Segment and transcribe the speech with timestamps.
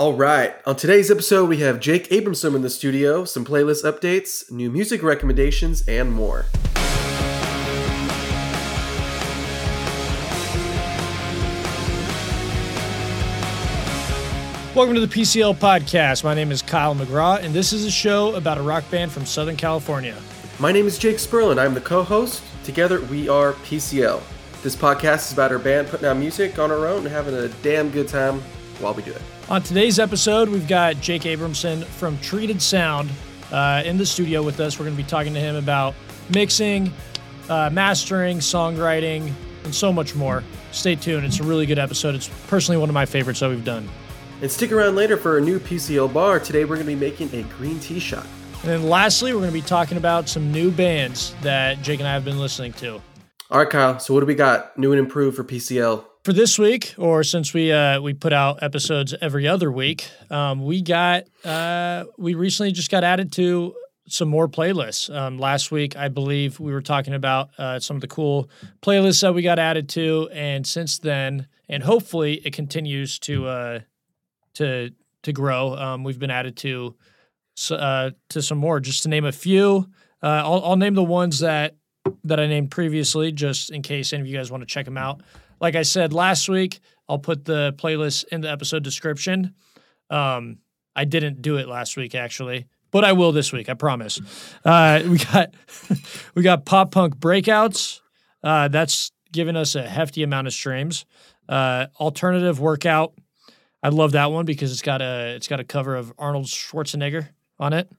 [0.00, 0.54] All right.
[0.64, 5.02] On today's episode, we have Jake Abramson in the studio, some playlist updates, new music
[5.02, 6.46] recommendations, and more.
[14.74, 16.24] Welcome to the PCL podcast.
[16.24, 19.26] My name is Kyle McGraw, and this is a show about a rock band from
[19.26, 20.16] Southern California.
[20.58, 21.58] My name is Jake Sperlin.
[21.58, 22.42] I'm the co host.
[22.64, 24.22] Together, we are PCL.
[24.62, 27.48] This podcast is about our band putting out music on our own and having a
[27.62, 28.40] damn good time
[28.78, 29.20] while we do it.
[29.50, 33.10] On today's episode, we've got Jake Abramson from Treated Sound
[33.50, 34.78] uh, in the studio with us.
[34.78, 35.96] We're going to be talking to him about
[36.32, 36.92] mixing,
[37.48, 39.32] uh, mastering, songwriting,
[39.64, 40.44] and so much more.
[40.70, 41.26] Stay tuned.
[41.26, 42.14] It's a really good episode.
[42.14, 43.88] It's personally one of my favorites that we've done.
[44.40, 46.38] And stick around later for a new PCL bar.
[46.38, 48.26] Today, we're going to be making a green tea shot.
[48.62, 52.08] And then lastly, we're going to be talking about some new bands that Jake and
[52.08, 53.02] I have been listening to.
[53.50, 53.98] All right, Kyle.
[53.98, 56.04] So, what do we got new and improved for PCL?
[56.30, 60.64] For this week, or since we uh, we put out episodes every other week, um,
[60.64, 63.74] we got uh, we recently just got added to
[64.06, 65.12] some more playlists.
[65.12, 68.48] Um, last week, I believe we were talking about uh, some of the cool
[68.80, 73.80] playlists that we got added to, and since then, and hopefully, it continues to uh,
[74.54, 74.90] to
[75.24, 75.74] to grow.
[75.74, 76.94] Um, we've been added to
[77.72, 78.78] uh, to some more.
[78.78, 79.88] Just to name a few,
[80.22, 81.74] uh, I'll, I'll name the ones that
[82.22, 84.96] that I named previously, just in case any of you guys want to check them
[84.96, 85.22] out.
[85.60, 89.54] Like I said last week, I'll put the playlist in the episode description.
[90.08, 90.58] Um,
[90.96, 93.68] I didn't do it last week actually, but I will this week.
[93.68, 94.20] I promise.
[94.64, 95.54] Uh, we got
[96.34, 98.00] we got pop punk breakouts.
[98.42, 101.04] Uh, that's given us a hefty amount of streams.
[101.48, 103.12] Uh, alternative workout
[103.82, 107.28] I love that one because it's got a it's got a cover of Arnold Schwarzenegger
[107.58, 107.90] on it.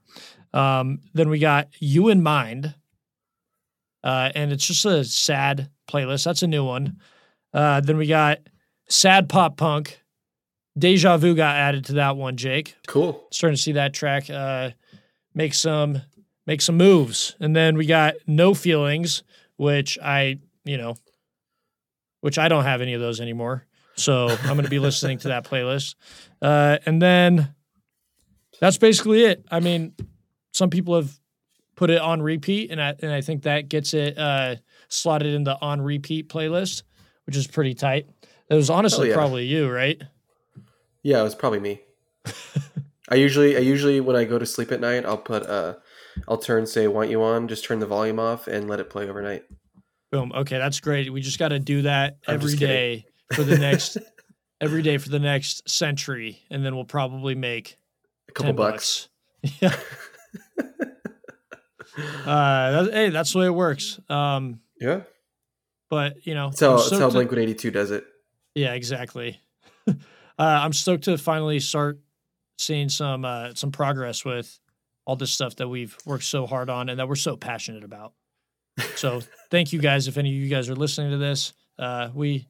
[0.53, 2.75] Um, then we got You in Mind,
[4.03, 6.25] uh, and it's just a sad playlist.
[6.25, 6.97] That's a new one.
[7.53, 8.39] Uh, then we got
[8.89, 9.99] Sad Pop Punk.
[10.77, 12.75] Deja Vu got added to that one, Jake.
[12.87, 13.27] Cool.
[13.31, 14.71] Starting to see that track uh,
[15.33, 16.01] make some
[16.47, 17.35] make some moves.
[17.39, 19.23] And then we got No Feelings,
[19.57, 20.95] which I you know,
[22.21, 23.65] which I don't have any of those anymore.
[23.95, 25.95] So I'm going to be listening to that playlist.
[26.41, 27.53] Uh, and then
[28.59, 29.45] that's basically it.
[29.51, 29.93] I mean,
[30.53, 31.19] some people have
[31.75, 34.55] put it on repeat, and I, and I think that gets it uh,
[34.87, 36.83] slotted in the on repeat playlist,
[37.25, 38.07] which is pretty tight.
[38.49, 39.15] It was honestly yeah.
[39.15, 40.01] probably you, right?
[41.03, 41.81] Yeah, it was probably me.
[43.09, 45.75] I usually, I usually when I go to sleep at night, I'll put, uh,
[46.27, 49.09] I'll turn say "Want You On," just turn the volume off and let it play
[49.09, 49.43] overnight.
[50.11, 50.31] Boom.
[50.35, 51.11] Okay, that's great.
[51.11, 53.97] We just got to do that every day for the next
[54.61, 57.77] every day for the next century, and then we'll probably make
[58.29, 59.07] a couple bucks.
[59.43, 59.57] bucks.
[59.61, 59.75] Yeah.
[62.25, 63.99] uh, that, hey, that's the way it works.
[64.07, 65.01] Um, yeah.
[65.91, 68.05] But you know, that's how, that's how Blink One Eighty Two does it.
[68.55, 69.41] Yeah, exactly.
[69.87, 69.93] uh,
[70.37, 71.99] I'm stoked to finally start
[72.57, 74.57] seeing some uh, some progress with
[75.03, 78.13] all this stuff that we've worked so hard on and that we're so passionate about.
[78.95, 79.19] So
[79.51, 80.07] thank you guys.
[80.07, 82.47] If any of you guys are listening to this, uh, we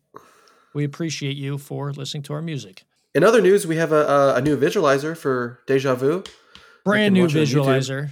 [0.75, 2.83] we appreciate you for listening to our music.
[3.15, 6.23] In other news, we have a, a new visualizer for Deja Vu.
[6.85, 8.11] Brand new visualizer.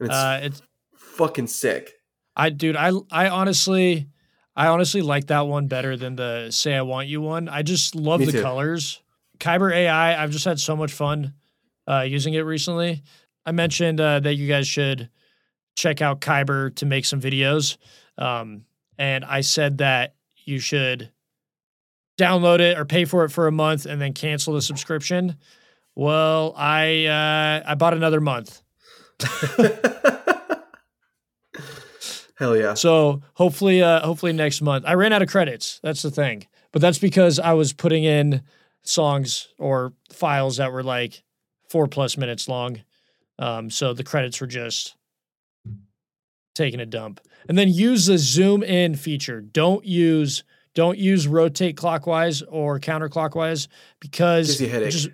[0.00, 0.60] It's, uh, it's
[0.96, 1.92] fucking sick.
[2.34, 4.08] I dude, I I honestly
[4.56, 7.48] I honestly like that one better than the Say I Want You one.
[7.48, 8.42] I just love Me the too.
[8.42, 9.02] colors.
[9.38, 11.34] Kaiber AI, I've just had so much fun
[11.86, 13.02] uh, using it recently.
[13.44, 15.10] I mentioned uh, that you guys should
[15.76, 17.76] check out Kaiber to make some videos.
[18.16, 18.64] Um,
[18.98, 21.10] and I said that you should
[22.18, 25.36] download it or pay for it for a month and then cancel the subscription.
[25.94, 28.62] Well, I uh, I bought another month.
[32.36, 32.74] Hell yeah!
[32.74, 34.84] So hopefully, uh, hopefully next month.
[34.86, 35.80] I ran out of credits.
[35.82, 38.42] That's the thing, but that's because I was putting in
[38.82, 41.22] songs or files that were like
[41.68, 42.82] four plus minutes long.
[43.38, 44.96] Um, so the credits were just
[46.54, 47.20] taking a dump.
[47.48, 49.40] And then use the zoom in feature.
[49.40, 50.42] Don't use
[50.74, 53.68] don't use rotate clockwise or counterclockwise
[54.00, 55.08] because it just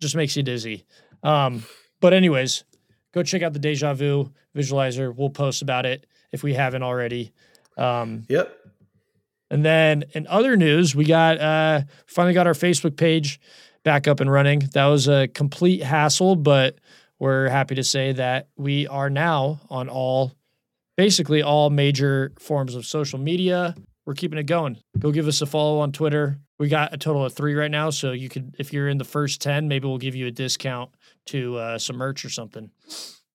[0.00, 0.84] just makes you dizzy.
[1.22, 1.64] Um,
[2.00, 2.64] but anyways,
[3.12, 5.14] go check out the Deja Vu visualizer.
[5.14, 7.32] We'll post about it if we haven't already.
[7.76, 8.56] Um, yep.
[9.50, 13.40] And then in other news, we got uh, finally got our Facebook page
[13.84, 14.60] back up and running.
[14.74, 16.78] That was a complete hassle, but
[17.18, 20.32] we're happy to say that we are now on all
[20.96, 23.74] basically all major forms of social media
[24.10, 24.76] we're keeping it going.
[24.98, 26.40] Go give us a follow on Twitter.
[26.58, 29.04] We got a total of three right now, so you could, if you're in the
[29.04, 30.90] first ten, maybe we'll give you a discount
[31.26, 32.70] to uh, some merch or something.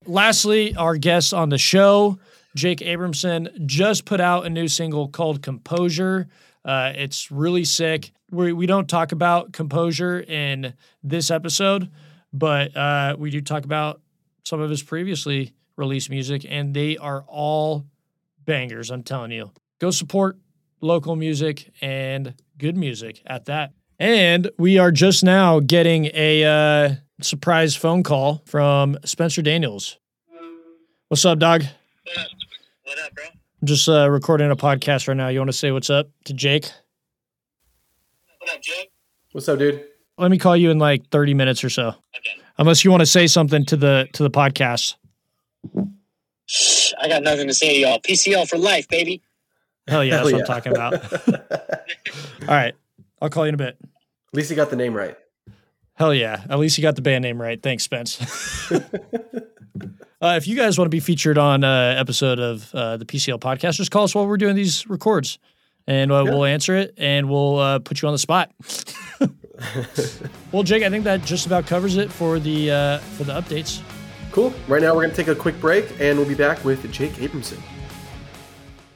[0.06, 2.20] Lastly, our guest on the show,
[2.56, 6.28] Jake Abramson, just put out a new single called "Composure."
[6.64, 8.12] Uh, it's really sick.
[8.32, 10.74] We we don't talk about composure in
[11.04, 11.92] this episode,
[12.34, 14.02] but uh, we do talk about
[14.44, 17.86] some of his previously released music, and they are all
[18.46, 18.90] bangers.
[18.90, 20.38] I'm telling you, go support
[20.82, 23.74] local music and good music at that.
[24.00, 29.98] And we are just now getting a uh, surprise phone call from Spencer Daniels.
[31.08, 31.64] What's up, dog?
[32.18, 32.28] Up?
[32.86, 33.24] What up, bro?
[33.26, 35.30] I'm just uh, recording a podcast right now.
[35.30, 36.70] You want to say what's up to Jake?
[38.38, 38.92] What up, Jake?
[39.32, 39.84] What's up, dude?
[40.20, 41.88] Let me call you in like 30 minutes or so.
[41.88, 42.40] Okay.
[42.60, 44.98] Unless you want to say something to the to the podcast.
[47.02, 48.00] I got nothing to say to y'all.
[48.02, 49.24] PCL for life, baby.
[49.88, 51.28] Hell yeah, that's Hell what I'm talking about.
[52.48, 52.76] All right.
[53.20, 53.78] I'll call you in a bit.
[53.82, 55.18] At least you got the name right.
[55.96, 56.44] Hell yeah.
[56.48, 57.60] At least you got the band name right.
[57.64, 58.20] Thanks, Spence.
[60.22, 63.40] uh, if you guys want to be featured on an episode of uh, the PCL
[63.40, 65.40] podcast, just call us while we're doing these records
[65.88, 66.32] and uh, Yeah.
[66.32, 68.52] we'll answer it and we'll uh, put you on the spot.
[70.52, 73.82] well, Jake, I think that just about covers it for the uh, for the updates.
[74.32, 74.54] Cool.
[74.68, 77.14] Right now, we're going to take a quick break, and we'll be back with Jake
[77.14, 77.60] Abramson.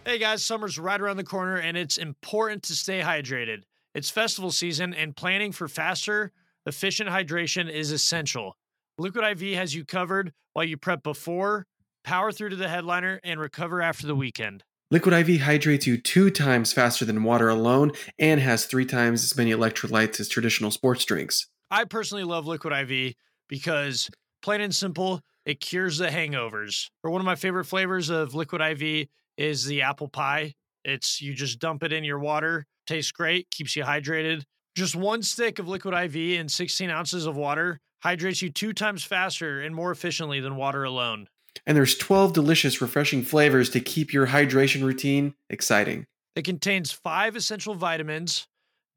[0.05, 3.61] Hey guys, summer's right around the corner and it's important to stay hydrated.
[3.93, 6.31] It's festival season and planning for faster,
[6.65, 8.57] efficient hydration is essential.
[8.99, 11.65] Liquid IV has you covered while you prep before,
[12.03, 14.65] power through to the headliner, and recover after the weekend.
[14.91, 19.37] Liquid IV hydrates you two times faster than water alone and has three times as
[19.37, 21.47] many electrolytes as traditional sports drinks.
[21.71, 23.13] I personally love Liquid IV
[23.47, 24.09] because,
[24.41, 26.89] plain and simple, it cures the hangovers.
[27.01, 29.07] Or one of my favorite flavors of Liquid IV
[29.37, 30.55] is the apple pie.
[30.83, 34.43] It's you just dump it in your water, tastes great, keeps you hydrated.
[34.75, 39.03] Just one stick of Liquid IV and 16 ounces of water hydrates you two times
[39.03, 41.27] faster and more efficiently than water alone.
[41.65, 46.05] And there's 12 delicious, refreshing flavors to keep your hydration routine exciting.
[46.35, 48.47] It contains five essential vitamins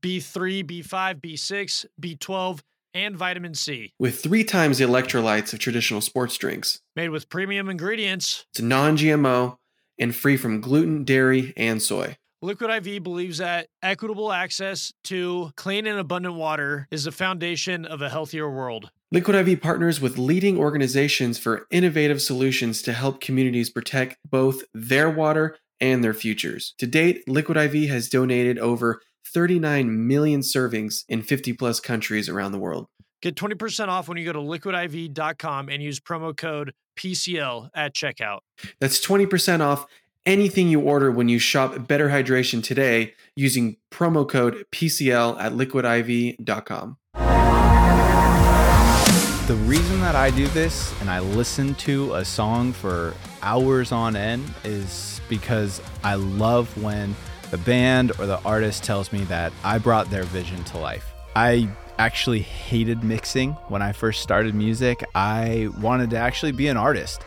[0.02, 2.60] B3, B5, B6, B12,
[2.94, 6.80] and vitamin C, With three times the electrolytes of traditional sports drinks.
[6.94, 8.44] made with premium ingredients.
[8.52, 9.56] It's non GMO
[9.98, 12.16] and free from gluten, dairy, and soy.
[12.44, 18.02] Liquid IV believes that equitable access to clean and abundant water is the foundation of
[18.02, 18.90] a healthier world.
[19.12, 25.08] Liquid IV partners with leading organizations for innovative solutions to help communities protect both their
[25.08, 26.74] water and their futures.
[26.78, 29.00] To date, Liquid IV has donated over
[29.32, 32.88] 39 million servings in 50 plus countries around the world.
[33.20, 38.40] Get 20% off when you go to liquidiv.com and use promo code PCL at checkout.
[38.80, 39.86] That's 20% off
[40.24, 46.98] anything you order when you shop Better Hydration today using promo code PCL at liquidiv.com.
[49.48, 54.14] The reason that I do this and I listen to a song for hours on
[54.14, 57.16] end is because I love when
[57.50, 61.12] the band or the artist tells me that I brought their vision to life.
[61.34, 65.04] I actually hated mixing when I first started music.
[65.14, 67.22] I wanted to actually be an artist.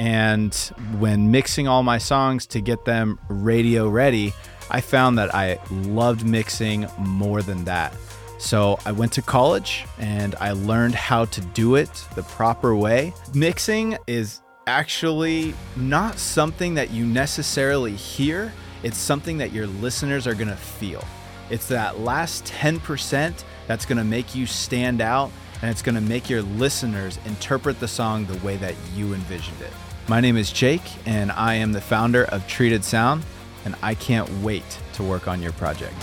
[0.00, 0.54] And
[0.98, 4.32] when mixing all my songs to get them radio ready,
[4.70, 7.94] I found that I loved mixing more than that.
[8.38, 13.12] So I went to college and I learned how to do it the proper way.
[13.34, 20.34] Mixing is actually not something that you necessarily hear, it's something that your listeners are
[20.34, 21.04] gonna feel.
[21.50, 25.30] It's that last 10% that's gonna make you stand out
[25.60, 29.72] and it's gonna make your listeners interpret the song the way that you envisioned it.
[30.08, 33.24] My name is Jake and I am the founder of Treated Sound,
[33.64, 35.94] and I can't wait to work on your project.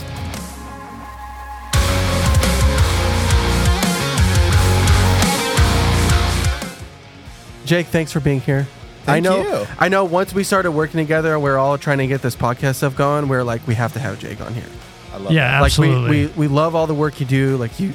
[7.64, 8.66] Jake, thanks for being here.
[9.06, 9.42] I know.
[9.42, 9.66] you.
[9.78, 10.04] I know.
[10.04, 13.28] Once we started working together, we're all trying to get this podcast stuff going.
[13.28, 14.64] We're like, we have to have Jake on here.
[15.12, 15.64] I love Yeah, it.
[15.64, 16.26] absolutely.
[16.26, 17.56] Like we, we, we love all the work you do.
[17.56, 17.92] Like you,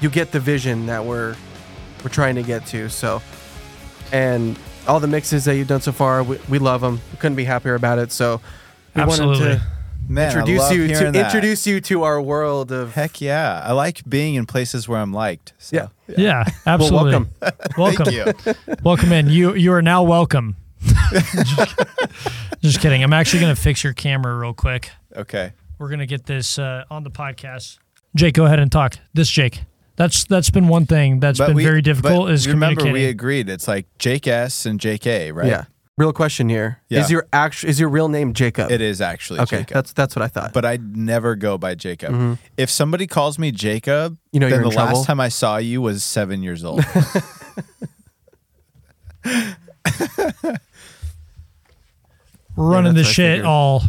[0.00, 1.36] you get the vision that we're
[2.04, 2.88] we're trying to get to.
[2.90, 3.20] So,
[4.12, 7.00] and all the mixes that you've done so far, we, we love them.
[7.12, 8.10] We couldn't be happier about it.
[8.10, 8.40] So,
[8.94, 9.44] we Absolutely.
[9.44, 9.66] wanted to
[10.08, 11.14] Man, I introduce love you to that.
[11.26, 12.94] introduce you to our world of.
[12.94, 13.60] Heck yeah.
[13.62, 15.52] I like being in places where I'm liked.
[15.58, 15.76] So.
[15.76, 15.88] Yeah.
[16.16, 17.10] Yeah, Well, absolutely.
[17.12, 17.32] welcome.
[17.76, 18.04] welcome.
[18.06, 18.54] Thank you.
[18.82, 19.28] welcome in.
[19.28, 20.56] You you are now welcome.
[20.82, 21.74] just,
[22.62, 23.02] just kidding.
[23.02, 24.90] I'm actually going to fix your camera real quick.
[25.14, 25.52] Okay.
[25.78, 27.78] We're going to get this uh, on the podcast.
[28.16, 28.94] Jake, go ahead and talk.
[29.12, 29.62] This Jake.
[29.98, 32.92] That's that's been one thing that's been we- very difficult but is remember communicating.
[32.92, 35.48] we agreed it's like Jake S and Jake A, right?
[35.48, 35.64] Yeah.
[35.96, 37.14] Real question here: Is Yeah.
[37.16, 38.70] your actual is your real name Jacob?
[38.70, 39.74] It is actually Okay, Jacob.
[39.74, 40.52] that's that's what I thought.
[40.52, 42.14] but I never go by Jacob.
[42.14, 42.38] Mhm.
[42.56, 44.94] If somebody calls me Jacob, You know then the trouble.
[44.98, 46.84] last time I saw you was seven years old.
[52.56, 53.82] We're running that's the shit all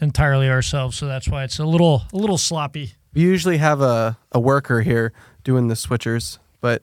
[0.00, 2.92] entirely ourselves, so that's why it's a little a little sloppy.
[3.12, 5.12] We usually have a, a worker here
[5.44, 6.82] doing the switchers, but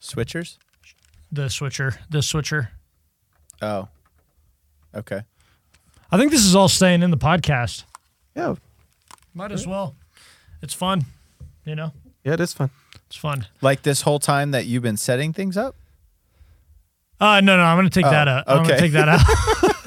[0.00, 0.58] Switchers?
[1.32, 2.70] The switcher, the switcher.
[3.62, 3.88] Oh.
[4.94, 5.22] Okay.
[6.12, 7.84] I think this is all staying in the podcast.
[8.36, 8.54] yeah,
[9.34, 9.96] Might as well.
[10.62, 11.06] It's fun,
[11.64, 11.92] you know.
[12.22, 12.70] yeah, it is fun.
[13.06, 13.46] It's fun.
[13.60, 15.74] Like this whole time that you've been setting things up?
[17.20, 18.44] Uh no, no, I'm gonna take that out.
[18.46, 18.80] I'm gonna okay.
[18.80, 19.20] take that out.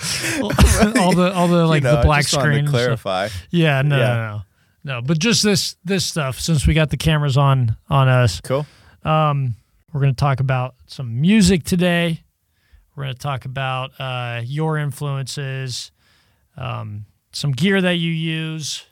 [0.98, 2.64] all the all the like You know, the I black just wanted screen.
[2.64, 2.80] To stuff.
[3.02, 3.28] clarify.
[3.50, 4.06] Yeah, no, Yeah.
[4.14, 4.42] no, no,
[4.84, 5.00] no.
[5.02, 8.40] But just this this stuff since we got the cameras on on us.
[8.40, 8.66] Cool.
[9.04, 9.56] Um,
[9.92, 12.22] we're gonna talk about some music today.
[12.96, 15.90] We're gonna talk about uh, your influences,
[16.56, 18.84] um, some gear that you use.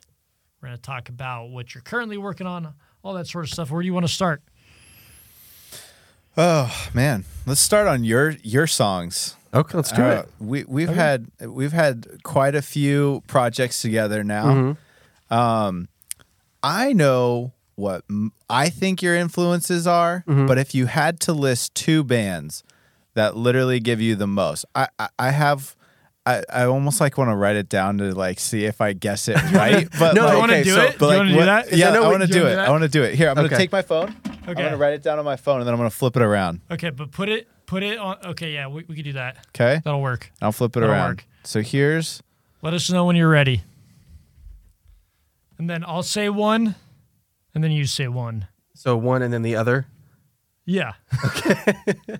[0.61, 3.71] We're gonna talk about what you're currently working on, all that sort of stuff.
[3.71, 4.43] Where do you want to start?
[6.37, 9.35] Oh man, let's start on your your songs.
[9.53, 10.29] Okay, let's do Uh, it.
[10.39, 14.45] We we've had we've had quite a few projects together now.
[14.47, 14.73] Mm-hmm.
[15.31, 15.89] Um,
[16.63, 20.47] I know what m- I think your influences are, Mm-hmm.
[20.47, 22.63] but if you had to list two bands
[23.15, 25.75] that literally give you the most, I I, I have.
[26.27, 29.29] I, I almost like want to write it down to like see if I guess
[29.29, 29.89] it right.
[29.99, 30.99] But No, like, you wanna okay, do so- it?
[30.99, 31.73] But You like, wanna do that?
[31.73, 32.55] Yeah, know I want to do it.
[32.55, 32.61] do?
[32.61, 33.15] I want to do it.
[33.15, 34.15] Here, I'm gonna take my phone.
[34.27, 34.35] Okay.
[34.49, 36.61] I'm gonna write it down on my phone, and then I'm gonna flip it around.
[36.71, 38.19] Okay, but put it put it on.
[38.27, 39.39] Okay, yeah, we, we could do that.
[39.55, 40.31] Okay, That'll work.
[40.43, 41.09] I'll flip it That'll around.
[41.13, 41.27] work.
[41.45, 42.23] So here's
[42.61, 43.63] Let us know when you're ready.
[45.59, 46.77] And then I'll say one,
[47.55, 48.47] and then you say one.
[48.75, 49.87] So one and then the other.
[50.65, 50.93] Yeah.
[51.25, 51.75] Okay.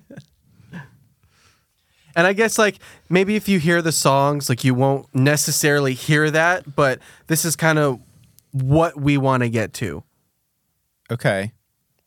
[2.17, 2.79] and I guess like
[3.09, 7.55] maybe if you hear the songs, like you won't necessarily hear that, but this is
[7.55, 8.01] kind of
[8.51, 10.03] what we want to get to.
[11.13, 11.53] Okay.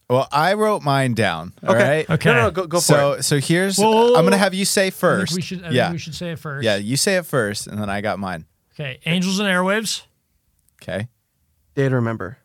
[0.09, 1.53] Well, I wrote mine down.
[1.65, 1.89] All okay.
[1.89, 2.09] right.
[2.09, 2.29] Okay.
[2.29, 3.23] No, no, no, go, go for so it.
[3.23, 5.31] so here's Whoa, whoa, whoa, I'm gonna have you say I first.
[5.31, 5.63] think we should.
[5.63, 5.85] I yeah.
[5.85, 6.65] think we should say it first.
[6.65, 6.75] Yeah.
[6.75, 8.45] You say it first, and then I got mine.
[8.73, 8.99] Okay.
[9.05, 10.01] Angels and Airwaves.
[10.81, 11.07] Okay.
[11.75, 12.37] Day to remember.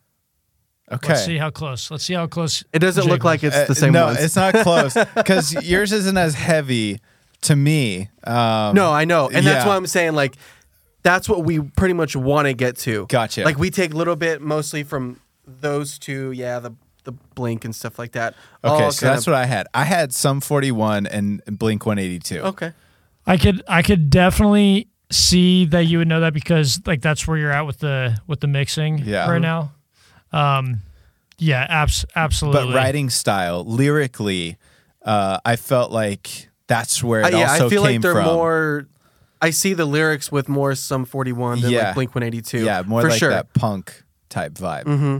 [0.91, 1.09] Okay.
[1.09, 1.91] Let's see how close.
[1.91, 2.63] Let's see how close.
[2.71, 4.21] It doesn't Jake look like it's Uh, the same no, ones.
[4.23, 6.99] it's not close because yours isn't as heavy
[7.41, 8.09] to me.
[8.23, 9.67] Um, no, I know, and that's yeah.
[9.67, 10.35] why I'm saying like
[11.03, 13.05] that's what we pretty much want to get to.
[13.09, 13.43] Gotcha.
[13.43, 16.71] Like we take a little bit mostly from those two, yeah, the
[17.03, 18.33] the blink and stuff like that.
[18.63, 19.67] Okay, All so kinda- that's what I had.
[19.73, 22.39] I had Sum 41 and Blink 182.
[22.41, 22.73] Okay.
[23.25, 23.61] I could.
[23.67, 27.65] I could definitely see that you would know that because like that's where you're at
[27.65, 29.29] with the with the mixing Yeah.
[29.29, 29.71] right now.
[30.31, 30.81] Um.
[31.39, 31.65] Yeah.
[31.69, 32.71] Abs- absolutely.
[32.71, 34.57] But writing style, lyrically,
[35.03, 38.13] uh, I felt like that's where Uh, it yeah, also I feel came like they're
[38.13, 38.25] from.
[38.25, 38.87] more.
[39.41, 41.85] I see the lyrics with more Sum 41 than Yeah.
[41.87, 42.65] like Blink 182.
[42.65, 43.29] yeah, more for like sure.
[43.29, 44.83] that punk type vibe.
[44.85, 45.17] hmm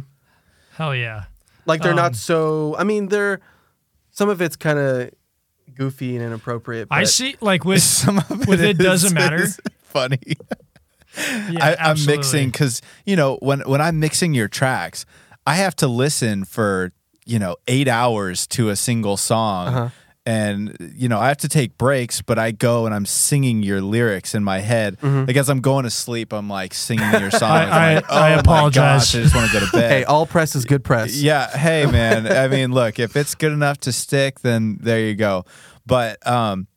[0.75, 1.25] Hell yeah.
[1.67, 2.75] Like they're Um, not so.
[2.79, 3.39] I mean, they're
[4.11, 5.11] some of it's kind of
[5.75, 6.89] goofy and inappropriate.
[6.89, 7.35] But I see.
[7.41, 7.81] Like with.
[7.83, 9.45] Some of With it is- doesn't matter.
[9.97, 10.19] Is funny.
[11.49, 15.03] Yeah, I, I'm mixing because you know when when I'm mixing your tracks,
[15.47, 16.91] I have to listen for
[17.25, 19.67] you know eight hours to a single song.
[19.67, 19.89] Uh-huh.
[20.27, 23.81] And you know I have to take breaks, but I go and I'm singing your
[23.81, 25.01] lyrics in my head.
[25.01, 27.43] Like as I'm going to sleep, I'm like singing your songs.
[27.43, 27.73] I'm Mm-hmm.
[27.73, 29.11] I- like, I oh my apologize.
[29.11, 29.89] gosh, I just want to go to bed.
[29.89, 31.15] Hey, all press is good press.
[31.19, 31.49] Yeah.
[31.49, 32.27] Hey, man.
[32.31, 35.45] I mean, look, if it's good enough to stick, then there you go.
[35.87, 36.67] But um,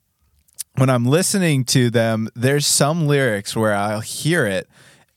[0.75, 4.67] when I'm listening to them, there's some lyrics where I'll hear it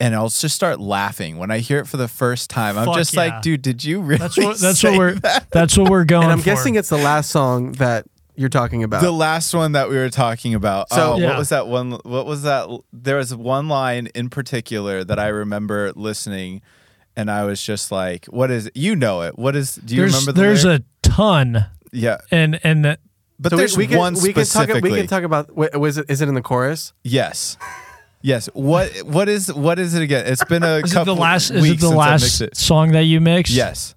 [0.00, 2.76] and I'll just start laughing when I hear it for the first time.
[2.76, 3.20] I'm just yeah.
[3.20, 4.18] like, dude, did you really?
[4.18, 4.58] That's what.
[4.58, 5.14] That's say what we're.
[5.14, 5.50] that?
[5.50, 6.24] That's what we're going.
[6.24, 6.44] and I'm for.
[6.46, 9.00] guessing it's the last song that you're talking about.
[9.02, 10.90] The last one that we were talking about.
[10.90, 11.28] So- oh, Yeah.
[11.28, 11.92] what was that one?
[12.02, 12.68] What was that?
[12.92, 16.60] There was one line in particular that I remember listening,
[17.16, 18.66] and I was just like, "What is?
[18.66, 18.76] It?
[18.76, 19.38] You know it?
[19.38, 19.76] What is?
[19.76, 20.40] Do you there's remember the?
[20.42, 20.82] there's lyric?
[20.82, 23.00] a ton, yeah, and and that-
[23.44, 24.46] but so there's we, we can, one we can talk.
[24.46, 24.90] specifically.
[24.90, 25.54] We can talk about.
[25.54, 26.06] wait, Was it?
[26.08, 26.92] Is it in the chorus?
[27.04, 27.56] Yes.
[28.22, 28.48] Yes.
[28.54, 30.26] What what is what is it again?
[30.26, 31.50] It's been a is it couple the last?
[31.50, 32.56] Is it the since I mixed last it.
[32.56, 33.52] song that you mixed?
[33.52, 33.94] Yes.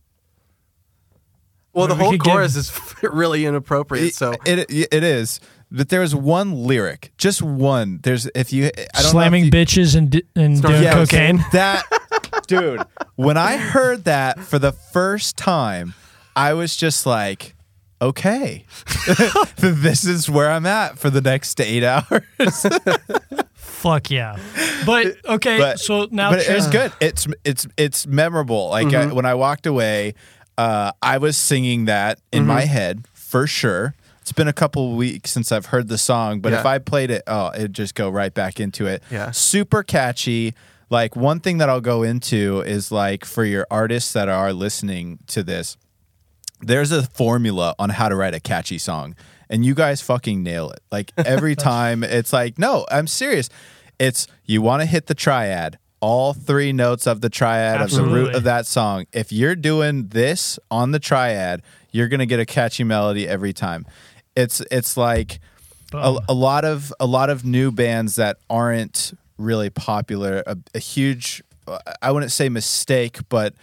[1.73, 2.71] Well, the We whole could give- chorus is
[3.03, 4.13] really inappropriate.
[4.15, 5.39] So it it is.
[5.69, 7.99] But there's one lyric, just one.
[8.03, 10.93] There's if you I don't know if slamming you- bitches and di- and doing Yes,
[10.93, 11.43] cocaine.
[11.51, 11.83] That
[12.47, 12.81] dude,
[13.15, 15.93] when I heard that for the first time,
[16.37, 17.53] I was just like,
[18.01, 18.65] okay,
[19.57, 22.23] this is where I'm at for the next eight hours.
[23.55, 24.37] Fuck yeah!
[24.85, 26.91] But okay, But- so now but it was Chad- good.
[26.99, 28.69] It's it's it's memorable.
[28.69, 30.13] Like I, when I walked away,
[30.57, 33.93] uh, I was singing that in my head for sure.
[34.21, 37.23] It's been a couple weeks since I've heard the song, but if I played it,
[37.27, 39.01] oh, it'd just go right back into it.
[39.09, 39.31] Yeah.
[39.31, 40.53] super catchy.
[40.89, 45.19] Like one thing that I'll go into is like for your artists that are listening
[45.27, 45.77] to this,
[46.61, 49.15] there's a formula on how to write a catchy song
[49.49, 53.49] and you guys fucking nail it like every time it's like no i'm serious
[53.99, 58.03] It's you want to hit the triad, all three notes of the triad of the
[58.03, 59.05] root of that song.
[59.11, 63.85] If you're doing this on the triad, you're gonna get a catchy melody every time.
[64.35, 65.39] It's it's like
[65.93, 70.43] a, a lot of a lot of new bands that aren't really popular.
[70.45, 73.55] A, a huge, uh, I wouldn't say mistake, but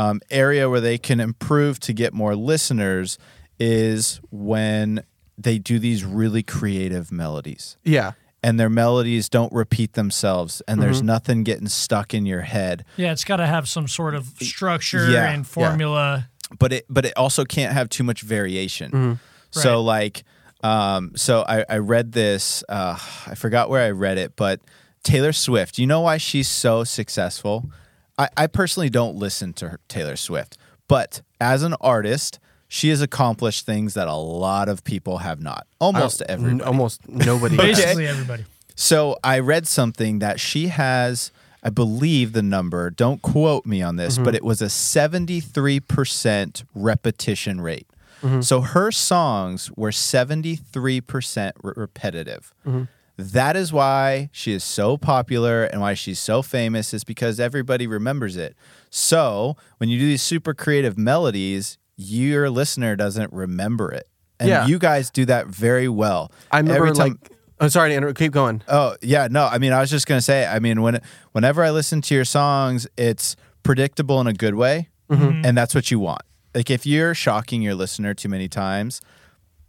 [0.00, 3.18] um, area where they can improve to get more listeners
[3.58, 5.02] is when
[5.36, 8.12] they do these really creative melodies Yeah.
[8.42, 10.84] and their melodies don't repeat themselves and Mm-hmm.
[10.84, 14.26] there's nothing getting stuck in your head Yeah, it's got to have some sort of
[14.40, 16.28] structure Yeah, and formula.
[16.58, 18.90] but it but it also can't have too much variation.
[18.90, 19.12] Mm-hmm.
[19.50, 20.24] So like
[20.62, 24.60] um so I, I read this uh I forgot where I read it, but
[25.02, 27.70] Taylor Swift, you know why she's so successful?
[28.20, 30.58] I, I personally don't listen to her, Taylor Swift,
[30.88, 35.66] but as an artist, she has accomplished things that a lot of people have not.
[35.80, 36.60] Almost uh, I everybody.
[36.60, 37.56] n- Almost nobody.
[37.56, 38.44] Basically, everybody.
[38.76, 43.96] So I read something that she has, I believe the number, don't quote me on
[43.96, 44.24] this, mm-hmm.
[44.24, 47.86] but it was a 73% repetition rate.
[48.22, 48.42] Mm-hmm.
[48.42, 52.52] So her songs were 73% re- repetitive.
[52.66, 52.82] Mm-hmm.
[53.20, 57.86] That is why she is so popular and why she's so famous is because everybody
[57.86, 58.56] remembers it.
[58.88, 64.08] So when you do these super creative melodies, your listener doesn't remember it.
[64.38, 64.66] And Yeah.
[64.66, 66.32] you guys do that very well.
[66.50, 67.32] I remember Every time- like.
[67.62, 68.18] I'm sorry to interrupt.
[68.18, 68.62] Keep going.
[68.68, 69.44] Oh yeah, no.
[69.46, 70.46] I mean, I was just gonna say.
[70.46, 70.98] I mean, when
[71.32, 75.44] whenever I listen to your songs, it's predictable in a good way, mm-hmm.
[75.44, 76.22] and that's what you want.
[76.54, 79.02] Like if you're shocking your listener too many times,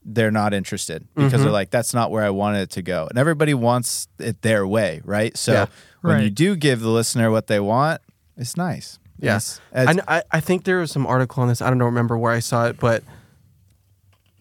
[0.03, 1.51] they're not interested because they're mm-hmm.
[1.51, 5.01] like, "That's not where I wanted it to go." And everybody wants it their way,
[5.03, 5.35] right?
[5.37, 5.65] So Yeah.
[6.01, 8.01] when you do give the listener what they want,
[8.37, 8.99] it's nice.
[9.19, 9.61] Yes.
[9.75, 11.61] It's- I, I, I think there was some article on this.
[11.61, 13.03] I don't know, remember where I saw it, but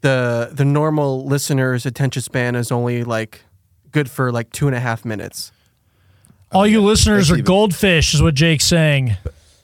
[0.00, 3.42] the the normal listener's attention span is only like
[3.92, 5.52] good for like two and a half minutes.
[6.52, 9.16] All you listeners It's are even- goldfish, is what Jake's saying.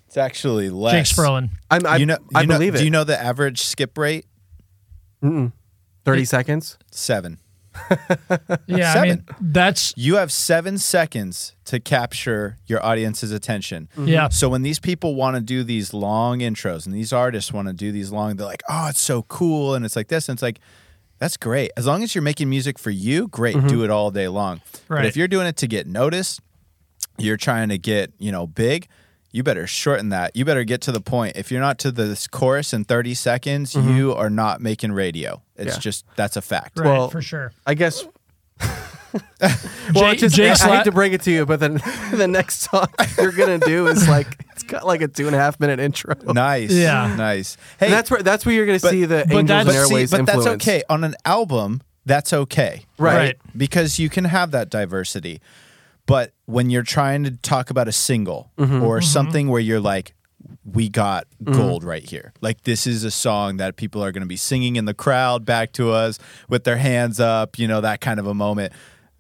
[0.07, 1.11] It's actually less.
[1.11, 1.51] Jake Sperlin.
[1.71, 2.79] I'm, I, you know, I you know- believe it.
[2.79, 4.27] Do you know the average skip rate?
[5.23, 5.53] Mm-mm.
[6.07, 6.79] Thirty seconds.
[6.91, 7.39] Seven.
[8.67, 9.09] Yeah, I Seven.
[9.09, 13.89] mean that's You have seven seconds to capture your audience's attention.
[13.93, 14.09] Mm-hmm.
[14.09, 14.29] yeah.
[14.29, 17.75] So when these people want to do these long intros and these artists want to
[17.75, 19.75] do these long, they're like, oh, it's so cool.
[19.75, 20.29] And it's like this.
[20.29, 20.59] And it's like,
[21.19, 21.71] that's great.
[21.77, 23.57] As long as you're making music for you, great.
[23.57, 23.69] Mm-hmm.
[23.69, 24.63] Do it all day long.
[24.89, 25.05] But Right.
[25.07, 26.41] if you're doing it to get noticed,
[27.19, 28.89] you're trying to get, you know, big,
[29.37, 30.35] you better shorten that.
[30.35, 31.37] You better get to the point.
[31.37, 33.95] If you're not to this chorus in 30 seconds, mm-hmm.
[33.95, 35.43] you are not making radio.
[35.57, 35.81] It's Yeah.
[35.81, 36.79] just, that's a fact.
[36.79, 37.53] Right, Well, for sure.
[37.67, 38.03] I guess.
[38.61, 38.71] well,
[39.93, 41.75] Jake- it's just, Jake's I, I hate to break it to you, but then
[42.13, 42.87] the next song
[43.19, 46.15] you're gonna do is like it's got like a two and a half minute intro.
[46.33, 46.73] Nice.
[46.73, 47.15] Yeah.
[47.15, 47.59] Nice.
[47.79, 49.77] Hey, And that's where that's where you're gonna but- see the but Angels that's- and
[49.77, 50.45] but, see, but influence.
[50.45, 50.83] that's okay.
[50.89, 52.85] On an album, that's okay.
[52.99, 53.17] Right.
[53.17, 53.37] Right.
[53.55, 55.43] Because you can have that diversity.
[56.07, 58.83] But when you're trying to talk about a single Mm-hmm.
[58.83, 60.15] or something where you're like,
[60.65, 62.33] we got gold right here.
[62.41, 65.45] Like this is a song that people are going to be singing in the crowd
[65.45, 68.73] back to us with their hands up, you know, that kind of a moment.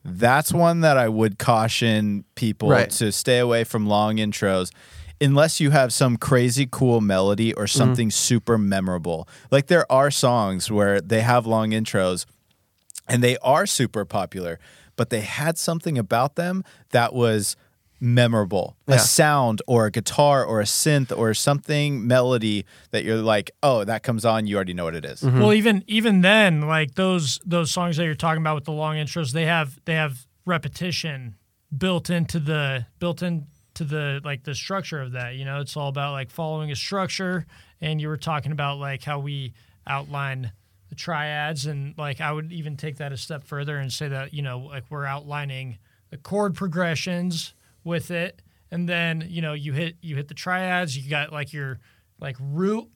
[0.04, 2.90] That's one that I would caution people Right.
[2.90, 4.70] to stay away from long intros
[5.20, 7.78] unless you have some crazy cool melody or Mm-hmm.
[7.78, 9.28] something super memorable.
[9.50, 12.26] Like there are songs where they have long intros
[13.08, 14.58] and they are super popular,
[14.96, 17.56] but they had something about them that was
[18.00, 18.76] memorable.
[18.86, 18.96] Yeah.
[18.96, 23.84] A sound or a guitar or a synth or something melody that you're like, "Oh,
[23.84, 25.40] that comes on, you already know what it is." Mm-hmm.
[25.40, 28.96] Well, even even then, like those those songs that you're talking about with the long
[28.96, 31.36] intros, they have they have repetition
[31.76, 35.34] built into the built into the like the structure of that.
[35.36, 37.46] You know, it's all about like following a structure.
[37.80, 39.52] And you were talking about like how we
[39.86, 40.52] outline
[40.96, 44.42] triads, and like I would even take that a step further and say that you
[44.42, 45.78] know like we're outlining
[46.10, 47.54] the chord progressions
[47.84, 50.96] with it, and then you know you hit you hit the triads.
[50.96, 51.78] You got like your
[52.20, 52.88] like root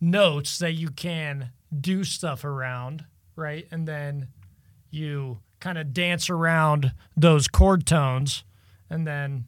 [0.00, 1.50] notes that you can
[1.80, 3.04] do stuff around,
[3.36, 3.66] right?
[3.70, 4.28] And then
[4.90, 8.44] you kind of dance around those chord tones
[8.88, 9.44] and then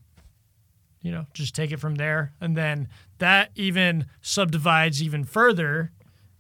[1.03, 2.33] you know, just take it from there.
[2.41, 5.93] And then that even subdivides even further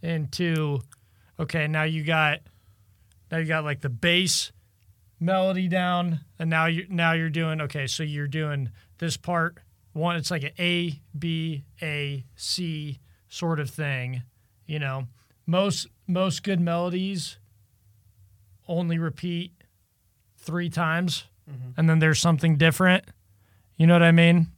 [0.03, 0.81] into
[1.40, 2.40] okay, now you got
[3.31, 4.53] now you got like the bass
[5.18, 9.59] melody down and now you now you're doing okay, so you're doing this part
[9.92, 14.22] one it's like an A B A C sort of thing,
[14.66, 15.07] you know.
[15.46, 17.38] Most most good melodies
[18.68, 19.53] only repeat
[20.38, 21.70] 3 times mm-hmm.
[21.76, 23.05] and then there's something different.
[23.76, 24.48] You know what I mean?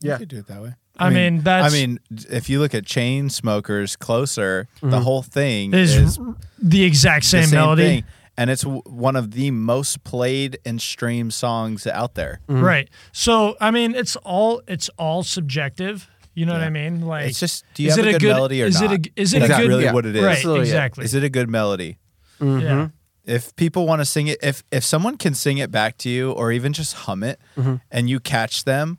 [0.00, 0.12] Yeah.
[0.12, 0.74] You could do it that way.
[1.00, 1.98] I mean, that's- I mean,
[2.30, 4.96] if you look at chain smokers closer, the mm-hmm.
[5.02, 6.18] whole thing Is is,
[6.58, 7.82] the exact the same, melody.
[7.82, 8.04] thing.
[8.36, 12.40] and it's w- one of the most played and streamed songs out there.
[12.48, 12.62] Mm-hmm.
[12.62, 12.88] Right.
[13.12, 16.08] So I mean, it's all it's all subjective.
[16.32, 17.02] You know what I mean?
[17.02, 18.92] Like, It's just, do you is have it a good, melody or is not?
[18.92, 19.68] It a, is it That's a good?
[19.68, 19.92] really yeah.
[19.92, 20.22] what it is.
[20.22, 20.36] Right.
[20.36, 20.62] Absolutely.
[20.62, 21.04] Exactly.
[21.04, 21.98] Is it a good melody?
[22.40, 22.60] Mm-hmm.
[22.60, 22.88] Yeah.
[23.26, 26.30] if people want to sing it if if someone can sing it back to you
[26.32, 27.74] or even just hum it mm-hmm.
[27.90, 28.98] and you catch them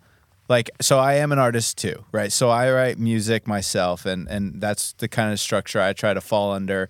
[0.49, 2.31] like so i am an artist too right?
[2.31, 6.21] So i write music myself and and that's the kind of structure i try to
[6.21, 6.89] fall under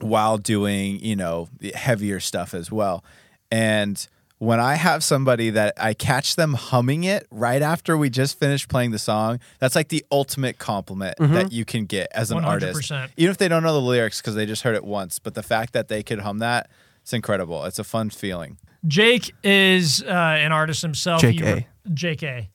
[0.00, 3.04] while doing you know heavier stuff as well.
[3.50, 4.06] And
[4.38, 8.68] when i have somebody that i catch them humming it right after we just finished
[8.68, 12.90] playing the song that's like the ultimate compliment that you can get as an artist.
[12.90, 13.10] 100%.
[13.16, 15.42] even if they don't know the lyrics because they just heard it once but the
[15.42, 16.68] fact that they could hum that
[17.04, 17.64] it's incredible.
[17.66, 21.20] It's a fun feeling Jake is uh, an artist himself.
[21.20, 21.66] Jake He- A.
[21.92, 22.50] Jake A.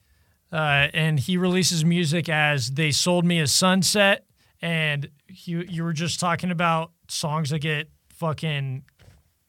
[0.52, 4.24] Uh, and he releases music as "They Sold Me a Sunset,"
[4.60, 8.82] and you you were just talking about songs that get fucking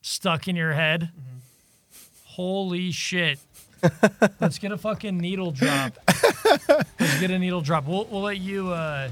[0.01, 1.09] stuck in your head.
[2.25, 3.39] Holy shit!
[4.39, 5.93] Let's get a fucking needle drop.
[6.67, 7.87] Let's get a needle drop.
[7.87, 9.09] We'll we'll let you uh,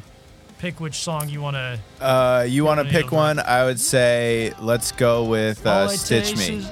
[0.59, 1.79] pick which song you want to.
[2.05, 6.35] uh, you want to pick needle one i would say let's go with uh, stitch
[6.37, 6.71] me Is,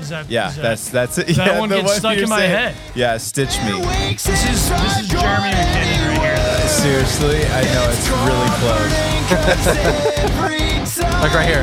[0.00, 2.28] is that yeah is that- that's that's it that yeah, one the gets stuck in
[2.28, 2.50] my saying.
[2.50, 2.74] head.
[2.94, 3.80] yeah stitch me
[4.12, 6.36] This is this is Jeremy McKinnon right here.
[6.36, 6.66] Though.
[6.66, 8.94] seriously i know it's really close
[11.22, 11.62] Like right here.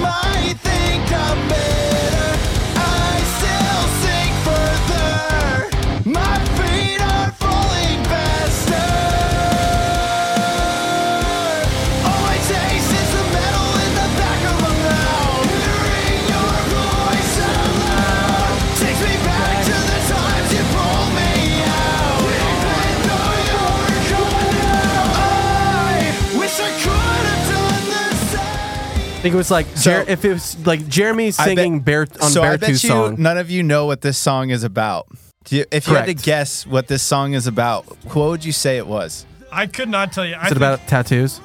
[29.23, 32.07] Think it was like So- Jer- if it was like Jeremy I bet- singing Bear
[32.21, 33.15] on so I Beartooth bet you song.
[33.19, 35.07] none of you know what this song is about
[35.45, 36.23] Do you, if you had to Correct.
[36.25, 40.11] guess what this song is about what would you say it was I could not
[40.11, 40.33] tell you.
[40.35, 41.39] I Is it think- about tattoos?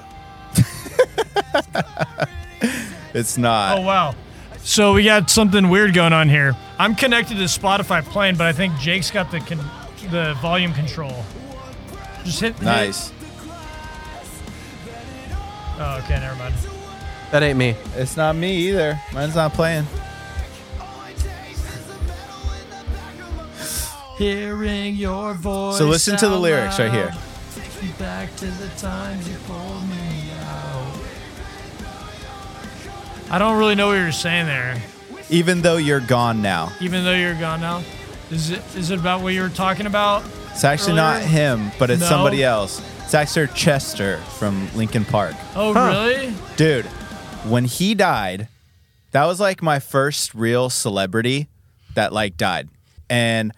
[3.14, 4.14] it's not Oh wow!
[4.62, 6.57] So we got something weird going on here.
[6.79, 9.71] I'm connected to Spotify playing, but I think Jake's got the con-
[10.11, 11.25] the volume control.
[12.25, 12.55] Just hit.
[12.55, 13.12] hit- nice
[15.81, 16.55] Oh, okay, never mind.
[17.31, 17.77] That ain't me.
[17.97, 19.87] it's not me either mine's not playing
[24.17, 25.79] Hearing your voice.
[25.79, 27.07] So listen to the lyrics right here.
[27.14, 27.99] loud.
[28.01, 30.93] Back to the times you pulled me out.
[33.31, 34.83] I don't really know what you're saying there.
[35.31, 37.83] even though you're gone now Even though you're gone now,
[38.31, 40.25] is it is it about what you were talking about?
[40.51, 42.09] It's actually not him, but it's No.
[42.09, 42.83] somebody else.
[43.05, 45.35] It's actually Chester from Linkin Park.
[45.55, 45.87] Oh, Huh.
[45.87, 46.35] really?
[46.57, 46.87] Dude,
[47.48, 48.48] when he died,
[49.12, 51.48] that was like my first real celebrity
[51.94, 52.68] that like died.
[53.11, 53.52] And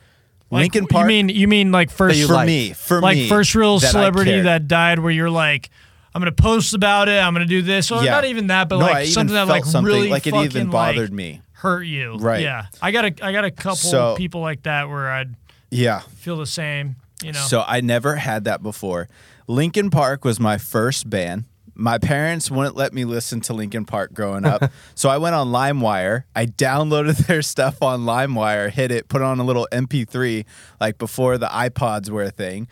[0.50, 3.54] Like, Linkin Park You mean you mean like first for me, for like me, first
[3.54, 5.70] real that celebrity that died where you're like
[6.14, 7.20] I'm gonna post about it.
[7.22, 8.10] I'm gonna do this, or Yeah.
[8.12, 10.70] not even that, but No, like something that like something, really like it fucking, even
[10.70, 11.40] bothered like, me.
[11.52, 12.16] hurt you.
[12.16, 12.42] Right.
[12.42, 12.66] Yeah.
[12.82, 15.34] I got a I got a couple So- people like that where I'd
[15.70, 16.00] Yeah.
[16.16, 16.96] feel the same.
[17.22, 17.38] You know.
[17.46, 19.08] So I never had that before.
[19.46, 21.44] Linkin Park was my first band.
[21.80, 24.70] My parents wouldn't let me listen to Linkin Park growing up.
[24.94, 26.24] so I went on LimeWire.
[26.36, 30.44] I downloaded their stuff on LimeWire, hit it, put on a little MP3
[30.78, 32.68] like before the iPods were a thing.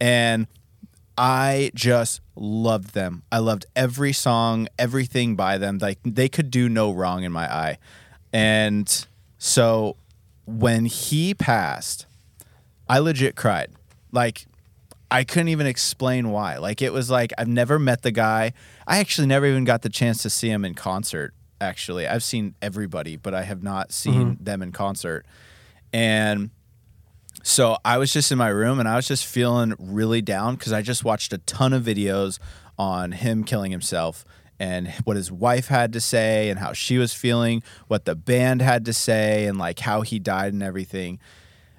[0.00, 0.48] And
[1.16, 3.22] I just loved them.
[3.30, 5.78] I loved every song, everything by them.
[5.78, 7.78] Like they could do no wrong in my eye.
[8.32, 9.06] And
[9.38, 9.96] so
[10.46, 12.06] when he passed,
[12.88, 13.70] I legit cried.
[14.10, 14.47] Like
[15.10, 16.58] I couldn't even explain why.
[16.58, 18.52] Like it was like I've never met the guy.
[18.86, 21.34] I actually never even got the chance to see him in concert.
[21.60, 24.44] Actually, I've seen everybody, but I have not seen mm-hmm.
[24.44, 25.26] them in concert.
[25.92, 26.50] And
[27.42, 30.72] so I was just in my room and I was just feeling really down because
[30.72, 32.38] I just watched a ton of videos
[32.78, 34.24] on him killing himself
[34.60, 38.60] and what his wife had to say and how she was feeling, what the band
[38.60, 41.18] had to say, and like how he died and everything.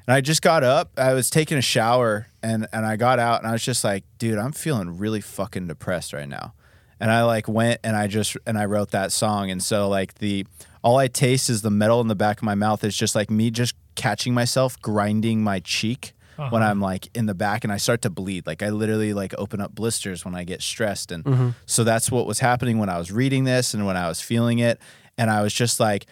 [0.10, 3.42] And I just got up, I was taking a shower and, and I got out
[3.42, 6.56] and I was just like, dude, I'm feeling really fucking depressed right now.
[7.00, 9.52] And I like went and I just and I wrote that song.
[9.52, 10.48] And so like the
[10.82, 13.30] all I taste is the metal in the back of my mouth It's just like
[13.30, 16.72] me just catching myself grinding my cheek when uh-huh.
[16.72, 18.48] I'm like in the back and I start to bleed.
[18.48, 21.12] Like I literally like open up blisters when I get stressed.
[21.12, 21.50] And mm-hmm.
[21.68, 24.58] so that's what was happening when I was reading this and when I was feeling
[24.58, 24.82] it.
[25.20, 26.08] And I was just like,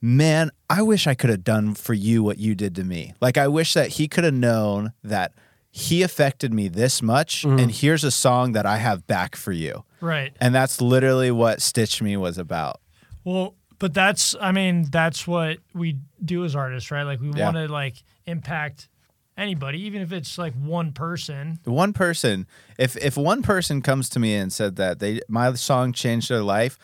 [0.00, 3.14] man, I wish I could have done for you what you did to me.
[3.20, 5.32] Like, I wish that he could have known that
[5.70, 7.42] he affected me this much.
[7.44, 7.58] Mm-hmm.
[7.58, 9.84] And here's a song that I have back for you.
[10.00, 10.32] right.
[10.40, 12.80] And that's literally what Stitch Me was about.
[13.24, 17.04] Well, But that's, I mean, that's what we do as artists, right?
[17.04, 17.44] Like we Yeah.
[17.44, 18.88] want to like impact
[19.36, 21.60] anybody, even if it's like one person.
[21.64, 22.46] one person
[22.78, 26.42] if if one person comes to me and said that they my song changed their
[26.42, 26.78] life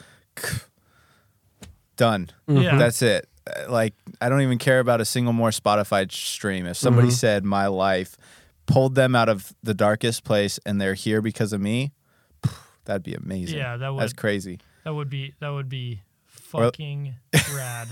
[1.97, 2.31] done.
[2.49, 2.63] Mm-hmm.
[2.63, 2.79] Yeah.
[2.79, 3.29] that's it.
[3.47, 6.67] Uh, like i don't even care about a single more spotify stream.
[6.67, 7.15] If somebody mm-hmm.
[7.15, 8.17] said my life
[8.67, 11.93] pulled them out of the darkest place and they're here because of me
[12.87, 13.59] that'd be amazing.
[13.59, 14.61] Yeah, that that's would- crazy.
[14.85, 16.01] That would be that would be
[16.53, 17.15] Well- fucking
[17.55, 17.89] rad.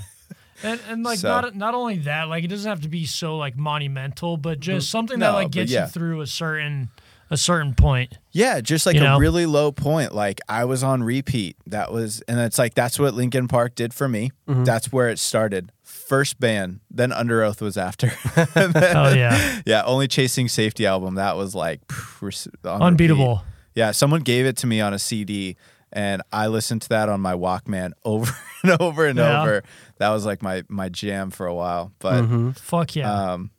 [0.63, 3.37] And, and like So- not not only that, like it doesn't have to be so
[3.37, 4.91] like monumental, but just mm-hmm.
[4.91, 5.85] something No, that like but gets yeah.
[5.85, 6.89] you through a certain
[7.31, 8.19] a certain point.
[8.33, 10.15] Yeah, just like You a really low point.
[10.15, 11.57] Like I was on repeat.
[11.67, 14.31] That was, and it's like that's what Linkin Park did for me.
[14.47, 15.71] That's where it started.
[15.83, 18.13] First band, then Underoath was after.
[18.35, 21.15] Then- Oh yeah, yeah, only Chasing Safety album.
[21.15, 22.87] That was like phew, we're s- on repeat.
[22.87, 23.43] unbeatable.
[23.75, 25.57] Yeah, someone gave it to me on a CD,
[25.93, 28.33] and I listened to that on my Walkman over
[28.63, 29.43] and over and Yeah.
[29.43, 29.63] over.
[29.99, 31.93] That was like my my jam for a while.
[32.01, 33.33] But Fuck yeah.
[33.33, 33.51] um,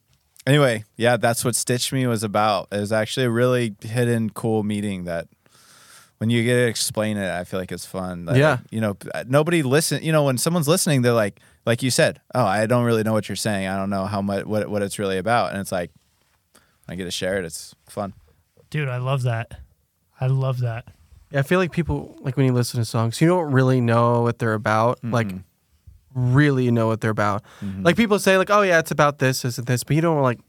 [0.45, 2.67] anyway, yeah, that's what Stitch Me was about.
[2.71, 5.27] It was actually a really hidden, cool meeting that
[6.17, 8.25] when you get to explain it, I feel like it's fun.
[8.25, 8.59] Like, Yeah.
[8.71, 10.03] You know, uh, nobody listen.
[10.03, 13.13] You know, when someone's listening, they're like, like you said, oh, I don't really know
[13.13, 13.67] what you're saying.
[13.67, 15.51] I don't know how much what what it's really about.
[15.51, 15.91] And it's like,
[16.87, 17.45] I get to share it.
[17.45, 18.13] It's fun.
[18.69, 19.59] Dude, I love that.
[20.19, 20.87] I love that.
[21.31, 24.21] Yeah, I feel like people like when you listen to songs, you don't really know
[24.21, 25.03] what they're about.
[25.03, 25.39] Like mm-hmm.
[26.15, 27.43] Really know what they're about.
[27.61, 27.83] Mm-hmm.
[27.83, 30.21] Like people say like, "Oh yeah, it's about this, this, and this," but you don't
[30.21, 30.39] like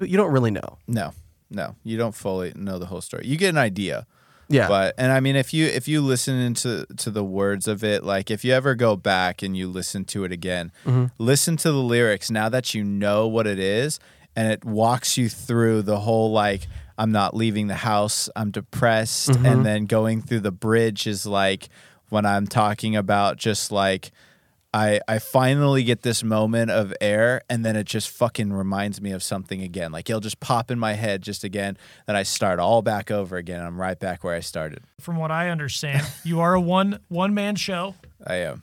[0.00, 0.78] you don't really know.
[0.88, 1.12] No,
[1.50, 3.26] no, you don't fully know the whole story.
[3.26, 4.06] You get an idea.
[4.48, 4.68] Yeah.
[4.68, 8.04] But and I mean if you if you listen into to the words of it,
[8.04, 11.06] like if you ever go back and you listen to it again, mm-hmm.
[11.18, 13.98] listen to the lyrics now that you know what it is
[14.36, 16.66] and it walks you through the whole like
[16.98, 19.62] I'm not leaving the house, I'm depressed and mm-hmm.
[19.62, 21.68] then going through the bridge is like
[22.10, 24.12] when I'm talking about just like
[24.74, 29.12] I I finally get this moment of air and then it just fucking reminds me
[29.12, 29.92] of something again.
[29.92, 33.36] Like it'll just pop in my head just again that I start all back over
[33.36, 33.60] again.
[33.60, 34.82] I'm right back where I started.
[35.00, 37.94] From what I understand, you are a one one man show.
[38.26, 38.62] I am.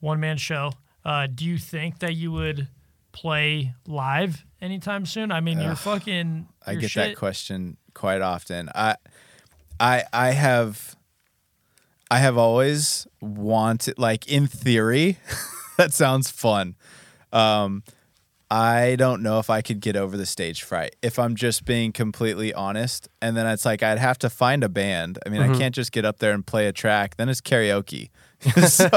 [0.00, 0.72] One man show.
[1.04, 2.68] Uh, do you think that you would
[3.12, 5.30] play live anytime soon?
[5.30, 6.48] I mean, you're fucking.
[6.66, 8.70] I get shit- that question quite often.
[8.74, 8.96] I
[9.78, 10.96] I I have
[12.12, 15.18] I have always wanted like in theory
[15.78, 16.76] that sounds fun.
[17.32, 17.82] Um
[18.50, 21.90] I don't know if I could get over the stage fright if I'm just being
[21.90, 23.08] completely honest.
[23.22, 25.18] And then it's like I'd have to find a band.
[25.24, 25.54] I mean, Mm-hmm.
[25.54, 27.16] I can't just get up there and play a track.
[27.16, 28.10] Then it's karaoke.
[28.68, 28.88] so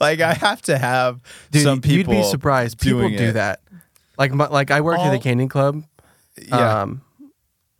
[0.00, 2.80] like I have to have Dude, some people you'd be surprised.
[2.80, 3.32] People do it.
[3.32, 3.60] that.
[4.16, 5.84] Like my, like I worked at the Canyon Club.
[6.40, 6.82] Yeah.
[6.82, 7.02] Um,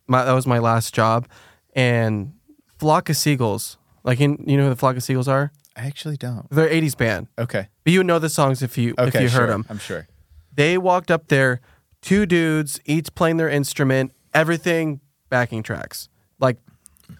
[0.07, 1.27] my, that was my last job,
[1.75, 2.33] and
[2.77, 3.77] Flock of Seagulls.
[4.05, 5.51] Like in, you know who the Flock of Seagulls are?
[5.75, 6.49] I actually don't.
[6.49, 7.67] They're '80s band, Okay.
[7.83, 9.07] but you would know the songs if you Okay.
[9.17, 9.41] if you sure.
[9.41, 9.65] heard them.
[9.69, 10.07] I'm sure.
[10.53, 11.59] They walked up there,
[12.01, 16.07] two dudes, each playing their instrument, everything backing tracks,
[16.39, 16.57] like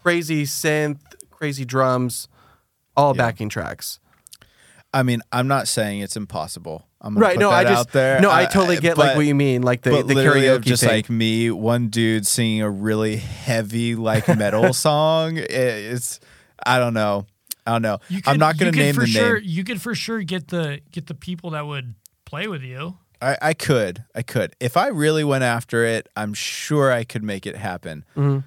[0.02, 1.00] crazy synth,
[1.32, 2.30] crazy drums,
[2.95, 4.00] all backing tracks.
[4.93, 6.88] I mean, I'm not saying it's impossible.
[7.02, 7.36] I'm gonna Right?
[7.36, 8.21] put No, that I just out there.
[8.21, 10.62] no, I totally get like but- what you mean, like the but the literally karaoke
[10.62, 10.91] just thing.
[10.91, 15.36] like me, one dude singing a really heavy like metal song.
[15.38, 16.21] It- It's
[16.65, 17.25] I don't know.
[17.67, 17.99] I don't know.
[18.10, 19.49] You I'm not going to could name for the sure, name.
[19.49, 22.97] You could for sure get the get the people that would play with you.
[23.21, 24.04] I, I could.
[24.13, 24.56] I could.
[24.60, 28.06] If I really went after it, I'm sure I could make it happen.
[28.15, 28.39] Mm-hmm.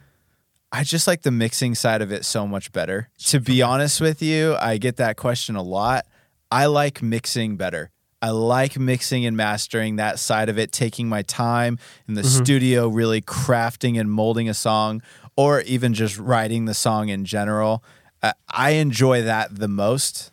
[0.70, 3.09] I just like the mixing side of it so much better.
[3.28, 6.07] To be honest with you, I get that question a lot.
[6.50, 7.90] I like mixing better.
[8.20, 12.88] I like mixing and mastering that side of it, taking my time in the studio,
[12.88, 15.02] really crafting and molding a song,
[15.37, 17.83] or even just writing the song in general.
[18.22, 20.33] Uh, I enjoy that the most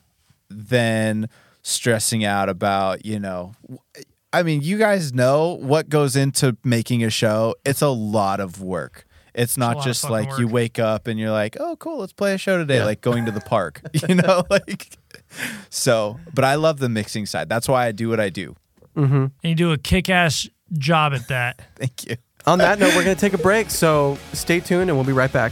[0.49, 1.29] than
[1.61, 3.53] stressing out about, you know,
[4.33, 7.55] I mean, you guys know what goes into making a show.
[7.65, 9.05] It's a lot of work.
[9.33, 12.13] It's not lot just fucking like you wake up and you're like, "Oh, cool, let's
[12.13, 14.97] play a show today," like going to the park, you know, like
[15.69, 17.49] so, but I love the mixing side.
[17.49, 18.55] That's why I do what I do.
[18.95, 21.61] And you do a kick ass job at that.
[21.75, 22.15] Thank you.
[22.45, 25.13] On that note, we're going to take a break, so stay tuned and we'll be
[25.13, 25.51] right back.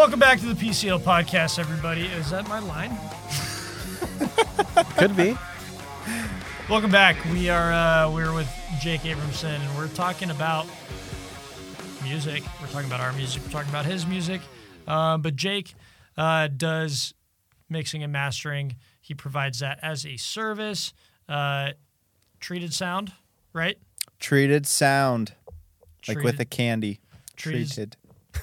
[0.00, 2.06] Welcome back to the PCL podcast, everybody.
[2.06, 2.96] Is that my line?
[4.96, 5.36] Could be.
[6.70, 7.22] Welcome back.
[7.26, 10.66] We are uh, we're with Jake Abramson, and we're talking about
[12.02, 12.42] music.
[12.62, 13.42] We're talking about our music.
[13.44, 14.40] We're talking about his music.
[14.88, 15.74] Uh, but Jake
[16.16, 17.12] uh, does
[17.68, 18.76] mixing and mastering.
[19.02, 20.94] He provides that as a service.
[21.28, 21.72] Uh,
[22.40, 23.12] treated sound,
[23.52, 23.76] right?
[24.18, 25.34] Treated sound,
[26.08, 27.00] like with a candy.
[27.36, 27.96] treated, Treated.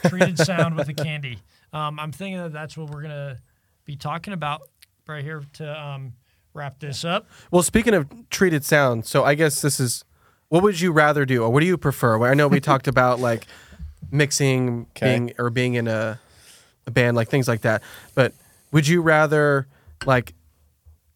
[0.10, 1.40] Treated sound with a candy.
[1.74, 3.38] Um, I'm thinking that that's what we're gonna
[3.86, 4.62] be talking about
[5.08, 6.14] right here to um,
[6.54, 7.28] wrap this up.
[7.52, 10.04] Well, speaking of treated sound, so I guess this is
[10.50, 12.24] what would you rather do, or what do you prefer?
[12.26, 13.46] I know we talked about like
[14.12, 15.06] mixing, Okay.
[15.18, 16.20] being or being in a,
[16.86, 17.82] a band, like things like that.
[18.16, 18.34] But
[18.72, 19.68] would you rather
[20.06, 20.34] like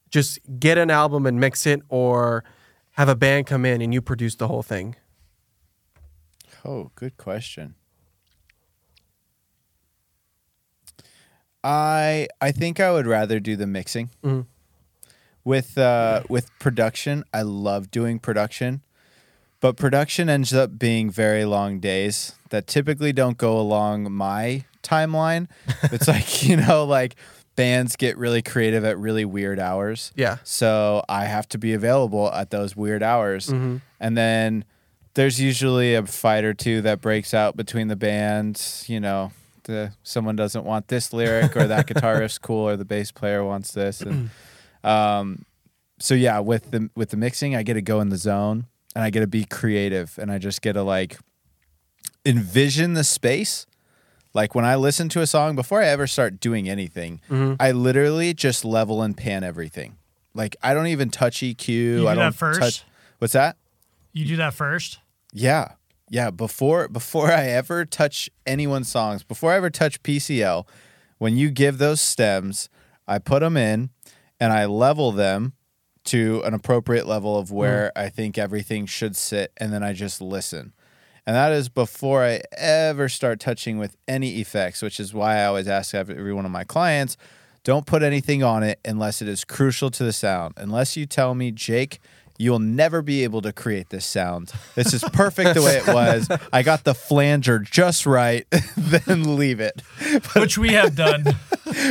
[0.09, 2.43] just get an album and mix it, or
[2.91, 4.95] have a band come in and you produce the whole thing?
[6.65, 7.75] Oh, good question.
[11.63, 14.09] I I think I would rather do the mixing.
[14.23, 14.45] Mhm.
[15.43, 18.81] With uh with production, I love doing production.
[19.59, 25.47] But production ends up being very long days that typically don't go along my timeline.
[25.83, 27.15] it's like, you know, like
[27.55, 30.11] bands get really creative at really weird hours.
[30.15, 30.37] Yeah.
[30.43, 33.47] So I have to be available at those weird hours.
[33.49, 33.77] Mm-hmm.
[33.99, 34.65] And then
[35.13, 38.85] there's usually a fight or two that breaks out between the bands.
[38.87, 39.31] You know,
[39.63, 43.43] the someone doesn't want this lyric or that guitar riff's cool or the bass player
[43.43, 44.01] wants this.
[44.01, 44.29] And
[44.83, 45.45] um,
[45.99, 49.03] so yeah, with the with the mixing, I get to go in the zone and
[49.03, 51.17] I get to be creative and I just get to like
[52.25, 53.65] envision the space.
[54.33, 57.57] Like when I listen to a song before I ever start doing anything, Mhm.
[57.59, 59.97] I literally just level and pan everything.
[60.33, 61.67] Like I don't even touch EQ.
[61.67, 62.59] You do I don't that first?
[62.59, 62.83] touch.
[63.19, 63.57] What's that?
[64.13, 64.99] You do that first.
[65.33, 65.73] Yeah.
[66.11, 70.67] Yeah, before before I ever touch anyone's songs, before I ever touch PCL,
[71.19, 72.67] when you give those stems,
[73.07, 73.91] I put them in
[74.37, 75.53] and I level them
[76.05, 77.55] to an appropriate level of hmm.
[77.55, 80.73] where I think everything should sit and then I just listen.
[81.25, 85.45] And that is before I ever start touching with any effects, which is why I
[85.45, 87.15] always ask every one of my clients,
[87.63, 90.55] don't put anything on it unless it is crucial to the sound.
[90.57, 91.99] Unless you tell me, Jake,
[92.41, 94.51] you'll never be able to create this sound.
[94.75, 96.27] This is perfect the way it was.
[96.51, 98.45] I got the flanger just right,
[98.77, 99.81] then leave it.
[100.35, 101.23] which we have done.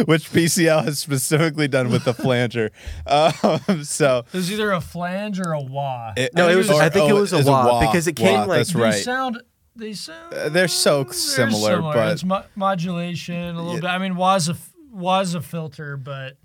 [0.05, 2.71] Which PCL has specifically done with the flanger.
[3.07, 6.13] Um, so It was either a flange or a wah.
[6.19, 8.59] it, No, it was- I think it was a it's wah, because it came like-
[8.59, 9.03] that's they right.
[9.03, 9.43] sound.
[9.77, 10.35] They sound.
[10.35, 13.89] Uh, they're so similar, but- it's mo- modulation a little bit.
[13.89, 16.37] I mean, wah's a f- wah's a filter, but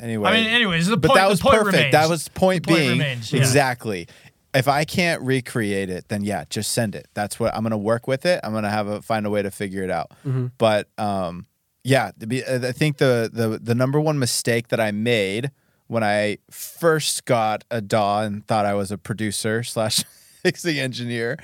[0.00, 1.18] anyway, I mean, anyways, the but point.
[1.18, 1.76] that was the point perfect.
[1.76, 1.92] Remains.
[1.92, 3.40] That was point The point being remains, yeah.
[3.40, 4.08] exactly.
[4.54, 7.06] If I can't recreate it, then yeah, just send it.
[7.14, 8.40] That's what I'm gonna work with it.
[8.42, 10.10] I'm gonna have a find a way to figure it out.
[10.56, 11.46] But um,
[11.84, 15.50] yeah, I think the the the number one mistake that I made
[15.86, 20.04] when I first got a DAW and thought I was a producer slash
[20.44, 21.36] mixing engineer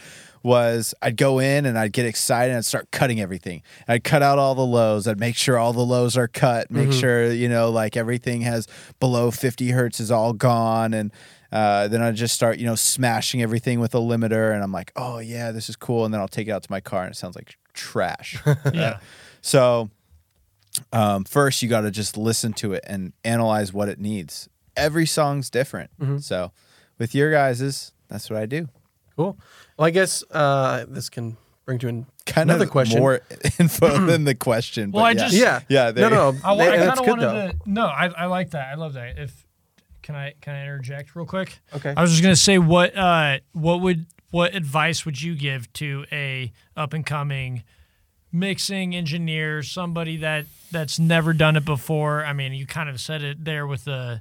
[0.44, 3.62] was I'd go in and I'd get excited and I'd start cutting everything.
[3.88, 5.08] I'd cut out all the lows.
[5.08, 6.70] I'd make sure all the lows are cut.
[6.70, 8.68] Make sure you know like everything has
[9.00, 11.10] below 50 hertz is all gone and.
[11.52, 14.90] Uh, then I just start, you know, smashing everything with a limiter, and I'm like,
[14.96, 17.12] "Oh yeah, this is cool." And then I'll take it out to my car, and
[17.12, 18.42] it sounds like trash.
[18.74, 18.98] Yeah.
[19.40, 19.88] So,
[20.92, 24.48] um, first you got to just listen to it and analyze what it needs.
[24.76, 25.90] Every song's different.
[26.18, 26.50] So,
[26.98, 28.68] with your guys's, that's what I do.
[29.16, 29.38] Cool.
[29.78, 33.00] Well, I guess uh, this can bring to an Kind another of question.
[33.00, 33.20] more
[33.58, 34.90] info than the question.
[34.92, 35.16] Well, I yeah.
[35.16, 35.60] just- yeah.
[35.68, 36.38] Yeah, there No, no.
[36.44, 37.48] I, wa- I kind of good wanted though.
[37.52, 37.56] to.
[37.66, 38.68] No, I, I like that.
[38.68, 39.18] I love that.
[39.18, 39.46] If
[40.02, 41.58] can I can I interject real quick?
[41.74, 41.92] Okay.
[41.96, 46.04] I was just gonna say what uh what would what advice would you give to
[46.12, 47.62] a up and coming
[48.32, 52.24] mixing engineer, somebody that that's never done it before?
[52.24, 54.20] I mean, you kind of said it there with the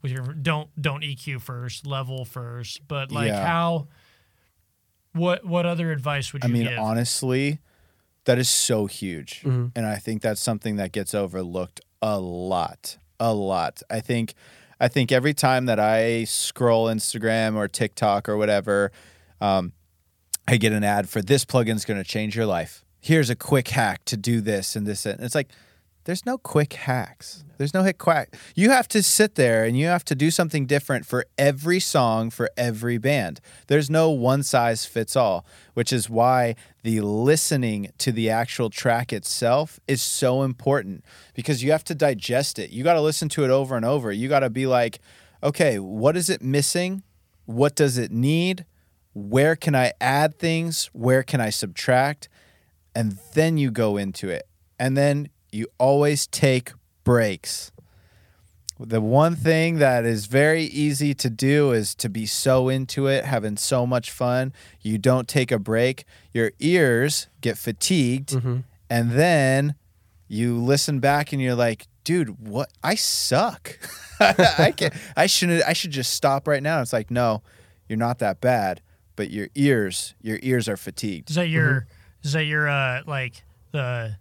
[0.00, 3.44] with your don't don't EQ first, level first, but like Yeah.
[3.46, 3.88] how
[5.12, 6.48] what what other advice would you?
[6.48, 6.56] Give?
[6.56, 6.78] I mean, give?
[6.78, 7.60] honestly,
[8.24, 9.42] that is so huge.
[9.42, 9.68] Mm-hmm.
[9.76, 12.98] And I think that's something that gets overlooked a lot.
[13.20, 13.82] A lot.
[13.88, 14.34] I think
[14.80, 18.90] I think every time that I scroll Instagram or TikTok or whatever,
[19.40, 19.72] um,
[20.48, 22.84] I get an ad for this plugin's going to change your life.
[23.00, 25.48] Here's a quick hack to do this and this and it's like
[26.04, 27.44] there's no quick hacks.
[27.58, 28.34] There's no hit quack.
[28.56, 32.30] You have to sit there and you have to do something different for every song
[32.30, 33.40] for every band.
[33.68, 39.12] There's no one size fits all, which is why the listening to the actual track
[39.12, 42.70] itself is so important because you have to digest it.
[42.70, 44.10] You got to listen to it over and over.
[44.10, 44.98] You got to be like,
[45.42, 47.04] okay, what is it missing?
[47.46, 48.64] What does it need?
[49.14, 50.86] Where can I add things?
[50.92, 52.28] Where can I subtract?
[52.94, 54.48] And then you go into it.
[54.78, 56.72] And then you always take
[57.04, 57.70] breaks.
[58.80, 63.24] The one thing that is very easy to do is to be so into it,
[63.24, 64.52] having so much fun.
[64.80, 66.04] You don't take a break.
[66.32, 68.60] Your ears get fatigued, Mm-hmm.
[68.90, 69.74] and then
[70.26, 72.70] you listen back and you're like, dude, what?
[72.82, 73.78] I suck.
[74.20, 75.62] I can I shouldn't.
[75.64, 76.80] I should just stop right now.
[76.80, 77.42] It's like, no,
[77.88, 78.80] you're not that bad,
[79.14, 81.30] but your ears, your ears are fatigued.
[81.30, 81.86] Is that your
[82.24, 84.16] is that your uh like the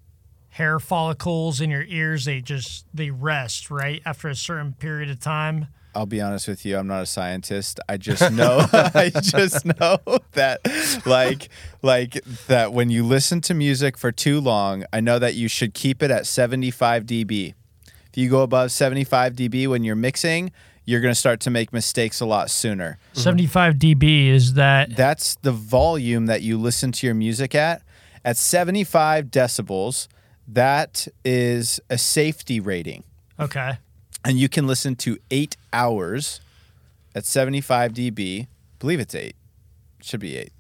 [0.52, 2.26] hair follicles in your ears?
[2.26, 5.68] They just they rest right after a certain period of time.
[5.94, 7.80] I'll be honest with you, I'm not a scientist.
[7.90, 9.98] I just know I just know
[10.34, 10.62] that
[11.06, 11.50] like
[11.82, 15.74] like that when you listen to music for too long, I know that you should
[15.74, 17.54] keep it at 75 dB.
[18.10, 20.52] If you go above 75 dB when you're mixing,
[20.86, 22.98] you're going to start to make mistakes a lot sooner.
[23.12, 23.20] Mm-hmm.
[23.20, 27.82] Seventy five dB is that That's the volume that you listen to your music at.
[28.24, 30.08] At 75 decibels,
[30.54, 33.04] that is a safety rating.
[33.40, 33.78] okay?
[34.24, 36.42] and you can listen to eight hours
[37.16, 38.48] at 75 dB.
[38.78, 39.36] believe it's eight.
[40.00, 40.54] It should be eight.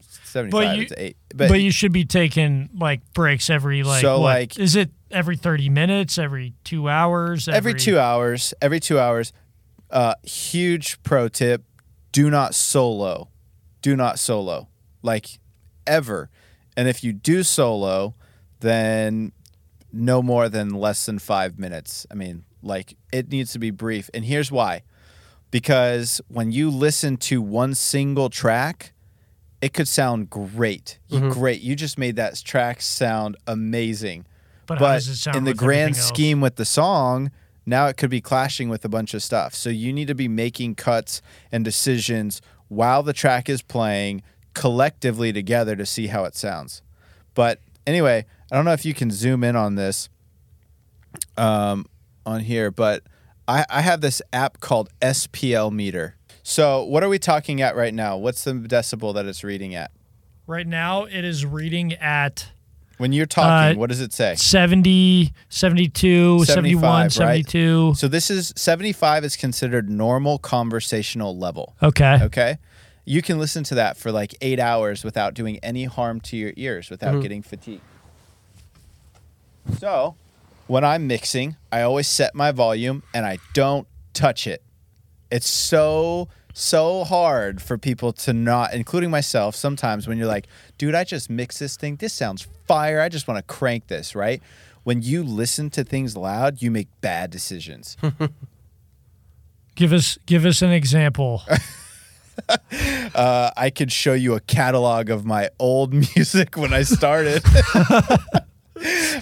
[0.00, 1.16] 75 you- it's eight.
[1.34, 4.24] But, you should be taking like breaks every like So, what?
[4.24, 6.18] like- is it every thirty minutes?
[6.18, 7.48] Every two hours?
[7.48, 9.32] every two hours, every two hours.
[9.90, 11.62] Uh, huge pro tip:
[12.12, 13.28] do not solo.
[13.82, 14.68] Do not solo,
[15.02, 15.38] like
[15.86, 16.28] ever.
[16.76, 18.14] And if you do solo,
[18.60, 19.32] then
[19.96, 22.06] no more than less than five minutes.
[22.10, 24.10] I mean, like it needs to be brief.
[24.14, 24.82] And here's why:
[25.50, 28.92] because when you listen to one single track,
[29.60, 30.98] it could sound great.
[31.08, 34.26] You, Great, you just made that track sound amazing.
[34.66, 37.30] But, but how does it sound in the grand scheme with the song
[37.66, 39.52] now it could be clashing with a bunch of stuff.
[39.52, 41.20] So you need to be making cuts
[41.50, 44.22] and decisions while the track is playing
[44.54, 46.80] collectively together to see how it sounds.
[47.34, 50.08] But anyway i don't know if you can zoom in on this
[51.36, 51.86] um,
[52.24, 53.02] on here but
[53.48, 57.94] I, I have this app called spl meter so what are we talking at right
[57.94, 59.90] now what's the decibel that it's reading at
[60.48, 62.52] Right now, it is reading at
[62.98, 67.44] when you're talking Uh, what does it say 70, 72, 71, 75, right?
[67.50, 67.94] 72.
[67.96, 71.74] So this is 75 is considered normal conversational level.
[71.82, 72.20] Okay.
[72.22, 72.58] Okay.
[73.04, 76.52] You can listen to that for like eight hours without doing any harm to your
[76.56, 77.82] ears, without getting fatigued.
[79.78, 80.16] So
[80.66, 84.62] when I'm mixing, I always set my volume and I don't touch it.
[85.30, 90.46] It's so, so hard for people to not, including myself, sometimes when you're like,
[90.78, 91.96] dude, I just mix this thing.
[91.96, 93.00] This sounds fire.
[93.00, 94.42] I just want to crank this, right?
[94.84, 97.96] When you listen to things loud, you make bad decisions.
[99.74, 101.42] Give us give us an example.
[102.48, 107.44] uh, I could show you a catalog of my old music when I started.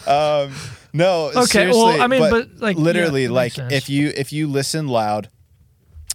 [0.06, 0.52] Um,
[0.92, 4.88] no, Okay, well, I mean, but, like, literally, yeah, like if you if you listen
[4.88, 5.28] loud,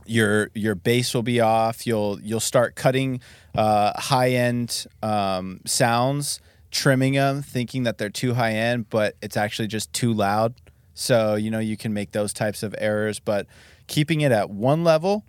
[0.06, 1.86] your your bass will be off.
[1.86, 3.22] You'll you'll start cutting
[3.56, 6.40] uh, high end um, sounds,
[6.72, 10.56] trimming them, thinking that they're too high end, but it's actually just too loud.
[10.94, 13.48] So you know you can make those types of errors, but
[13.88, 15.26] keeping it at one level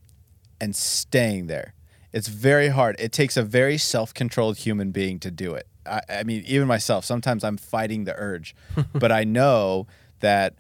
[0.61, 1.75] and staying there.
[2.13, 2.97] It's very hard.
[2.99, 5.67] It takes a very self controlled human being to do it.
[5.91, 8.55] I, I mean, even myself, sometimes I'm fighting the urge,
[8.95, 9.87] but I know
[10.21, 10.55] that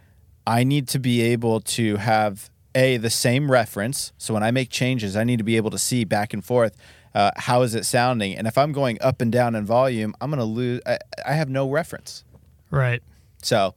[0.47, 4.13] I need to be able to have a the same reference.
[4.19, 6.77] So when I make changes, I need to be able to see back and forth.
[7.15, 8.37] Uh, how is it sounding?
[8.37, 10.81] And if I'm going up and down in volume, I'm going to lose.
[10.87, 12.25] I, I have no reference.
[12.71, 13.03] right.
[13.43, 13.75] So,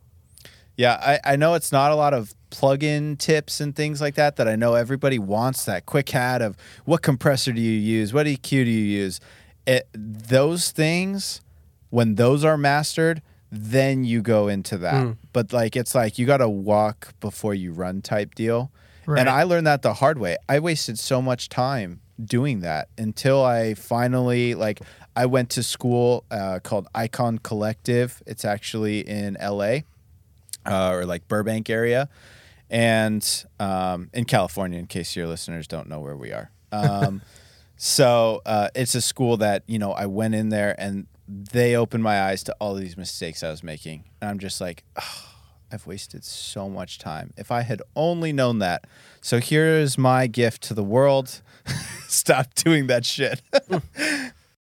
[0.75, 4.35] yeah, I, I know it's not a lot of plug-in tips and things like that
[4.35, 8.27] that I know everybody wants that quick hat of what compressor do you use, what
[8.27, 9.19] EQ do you use.
[9.65, 11.41] It, those things,
[11.93, 13.21] when those are mastered,
[13.51, 15.15] then you go into that.
[15.31, 18.71] But like it's like you got to walk before you run type deal.
[19.05, 19.19] Right.
[19.19, 20.37] And I learned that the hard way.
[20.49, 24.81] I wasted so much time doing that until I finally like
[25.15, 28.23] I went to school uh, called Icon Collective.
[28.25, 29.81] It's actually in LA
[30.65, 32.09] uh, or like Burbank area,
[32.71, 34.79] and um, in California.
[34.79, 37.21] In case your listeners don't know where we are, um,
[37.77, 41.05] so uh, it's a school that you know I went in there and
[41.51, 44.84] they opened my eyes to all these mistakes I was making, and I'm just like.
[45.01, 45.29] "Oh,
[45.71, 47.34] I've wasted so much time.
[47.36, 48.86] If I had only known that.
[49.21, 51.41] So here is my gift to the world.
[52.07, 53.41] Stop doing that shit.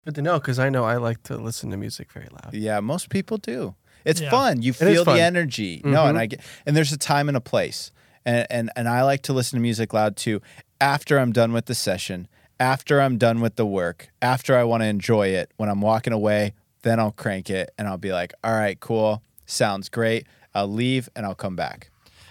[0.05, 2.55] Good to know because I know I like to listen to music very loud.
[2.55, 3.75] Yeah, most people do.
[4.07, 4.31] It's Yeah.
[4.31, 4.63] fun.
[4.63, 5.17] You feel fun.
[5.17, 5.83] the energy.
[5.85, 6.21] No, and Mhm.
[6.21, 7.91] I get and there's a time and a place.
[8.25, 10.41] And and and I like to listen to music loud too
[10.81, 12.27] after I'm done with the session,
[12.59, 15.51] after I'm done with the work, after I want to enjoy it.
[15.59, 19.23] When I'm walking away, then I'll crank it and I'll be like, "All right, cool.
[19.47, 21.91] Sounds great." I'll leave and I'll come back.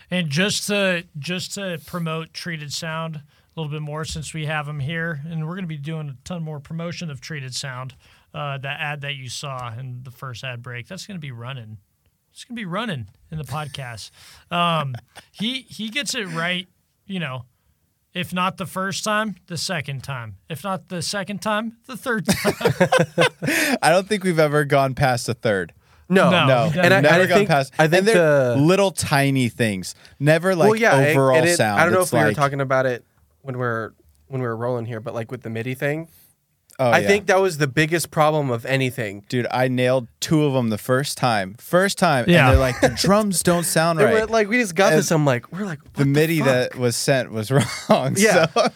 [0.10, 4.66] And just to just to promote Treated Sound a little bit more, since we have
[4.66, 7.96] them here, and we're going to be doing a ton more promotion of Treated Sound.
[8.34, 11.32] Uh, that ad that you saw in the first ad break, that's going to be
[11.32, 11.78] running.
[12.32, 14.12] It's going to be running in the podcast.
[14.50, 14.96] Um,
[15.32, 16.68] he he gets it right,
[17.06, 17.46] you know.
[18.14, 20.36] If not the first time, the second time.
[20.50, 22.54] If not the second time, the third time.
[23.82, 25.72] I don't think we've ever gone past a third.
[26.10, 26.46] No, No.
[26.46, 27.74] No, And I- never I gone think- past.
[27.80, 31.56] I think and they're the- little tiny things, never like well, yeah, overall and it-
[31.56, 31.80] sound.
[31.80, 33.06] I don't know It's if we were talking about it
[33.44, 33.92] when we're
[34.28, 36.10] when we were rolling here, but like with the MIDI thing,
[36.80, 37.08] Oh, I yeah.
[37.08, 39.24] think that was the biggest problem of anything.
[39.30, 41.56] dude, I nailed two of them the first time.
[41.60, 42.48] First time, Yeah.
[42.48, 44.14] and they're like the drums don't sound They right.
[44.22, 45.12] were like, we just got And this.
[45.12, 46.48] I'm like, we're like, what the MIDI fuck?
[46.48, 47.52] that was sent was
[47.90, 48.16] wrong.
[48.18, 48.48] Yeah.
[48.48, 48.68] so-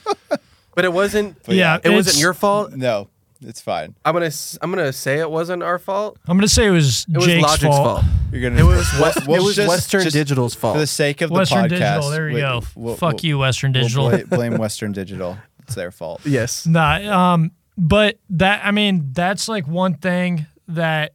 [0.76, 1.38] but it wasn't.
[1.48, 2.74] yeah, it wasn't your fault.
[2.74, 3.08] no,
[3.42, 3.96] it's fine.
[4.04, 6.18] I'm gonna s- I'm gonna say it wasn't our fault.
[6.28, 8.02] I'm going to say it was It was Jake's Logic's fault.
[8.02, 8.06] fault.
[8.32, 8.60] You're gonna.
[8.62, 11.32] It was West, we'll it was just- Western just Digital's fault For the sake of
[11.32, 12.10] Western the podcast, Digital.
[12.10, 12.62] There you we- go.
[12.76, 14.22] we'll- Fuck we'll- you, Western we'll Digital.
[14.28, 15.38] blame Western Digital.
[15.64, 16.22] It's their fault.
[16.26, 16.66] yes.
[16.68, 21.14] Nah, um, but that I mean, that's like one thing that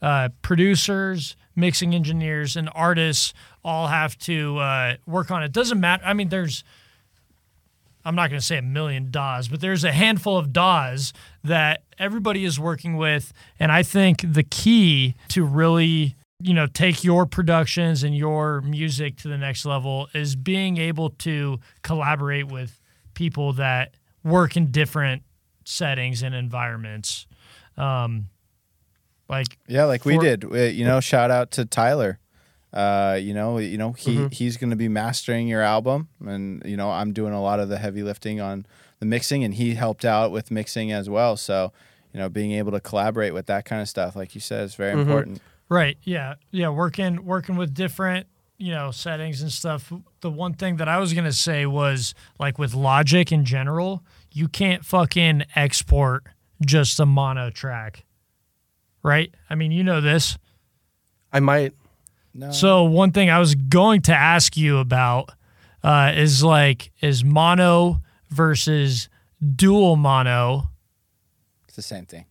[0.00, 3.32] uh, producers, mixing engineers, and artists
[3.64, 5.42] all have to uh, work on.
[5.42, 6.02] It doesn't matter.
[6.04, 6.64] I mean, there's
[8.04, 11.12] I'm not going to say a million DAWs, but there's a handful of DAWs
[11.44, 17.04] that everybody is working with, and I think the key to really you know take
[17.04, 22.80] your productions and your music to the next level is being able to collaborate with
[23.14, 23.94] people that
[24.24, 25.22] work in different
[25.64, 27.26] settings and environments.
[27.76, 28.28] Um,
[29.28, 30.42] like Yeah, like we did.
[30.44, 32.18] You know, shout out to Tyler.
[32.72, 34.26] Uh, you know, you know he Mm-hmm.
[34.28, 37.68] he's going to be mastering your album, and you know I'm doing a lot of
[37.68, 38.66] the heavy lifting on
[38.98, 41.36] the mixing, and he helped out with mixing as well.
[41.36, 41.72] So,
[42.14, 44.72] you know, being able to collaborate with that kind of stuff, like you said, is
[44.72, 44.82] Mm-hmm.
[44.82, 45.42] very important.
[45.68, 45.98] Right.
[46.02, 46.34] Yeah.
[46.50, 46.68] Yeah.
[46.70, 48.26] Working working with different
[48.58, 49.92] you know settings and stuff.
[50.20, 54.02] The one thing that I was gonna say was like with Logic in general,
[54.32, 56.24] you can't fucking export
[56.64, 58.04] just a mono track.
[59.02, 59.34] Right.
[59.50, 60.38] I mean, you know this.
[61.32, 61.74] I might.
[62.34, 65.30] No, So one thing I was going to ask you about
[65.82, 69.08] uh, is like is mono versus
[69.56, 70.68] dual mono.
[71.66, 72.26] it's the same thing.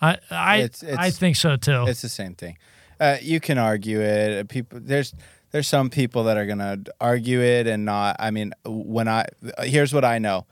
[0.00, 1.84] I I It's- I think so too.
[1.88, 2.58] It's the same thing.
[3.00, 4.48] Uh, you can argue it.
[4.48, 5.14] People, there's
[5.52, 8.16] there's some people that are gonna argue it and not.
[8.18, 9.26] I mean, when I
[9.62, 10.46] here's what I know.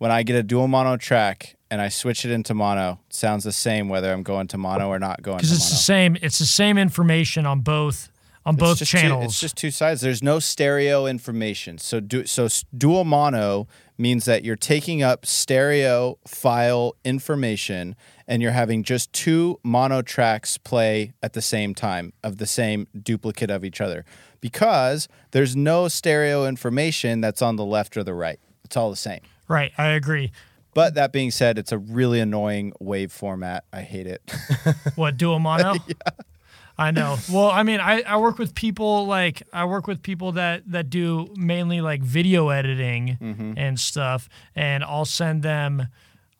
[0.00, 3.44] When I get a dual mono track and I switch it into mono, it sounds
[3.44, 5.56] the same whether I'm going to mono or not going to because mono.
[5.58, 8.08] it's the same it's the same information on both
[8.46, 9.24] on It's both just two- channels.
[9.26, 10.00] it's just two sides.
[10.00, 11.76] There's no stereo information.
[11.76, 17.94] So du- so dual mono means that you're taking up stereo file information
[18.26, 22.88] and you're having just two mono tracks play at the same time of the same
[23.02, 24.06] duplicate of each other
[24.40, 28.40] because there's no stereo information that's on the left or the right.
[28.64, 29.20] It's all the same.
[29.50, 30.32] Right, I agree.
[30.72, 33.64] But that being said, it's a really annoying wave format.
[33.72, 34.22] I hate it.
[34.94, 35.74] What dual mono?
[36.78, 37.18] I know.
[37.30, 40.88] Well, I mean, I, I work with people like I work with people that that
[40.88, 43.52] do mainly like video editing Mm-hmm.
[43.58, 45.88] and stuff, and I'll send them.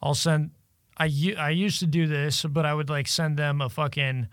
[0.00, 0.52] I'll send.
[0.96, 4.28] I I used to do this, but I would like send them a fucking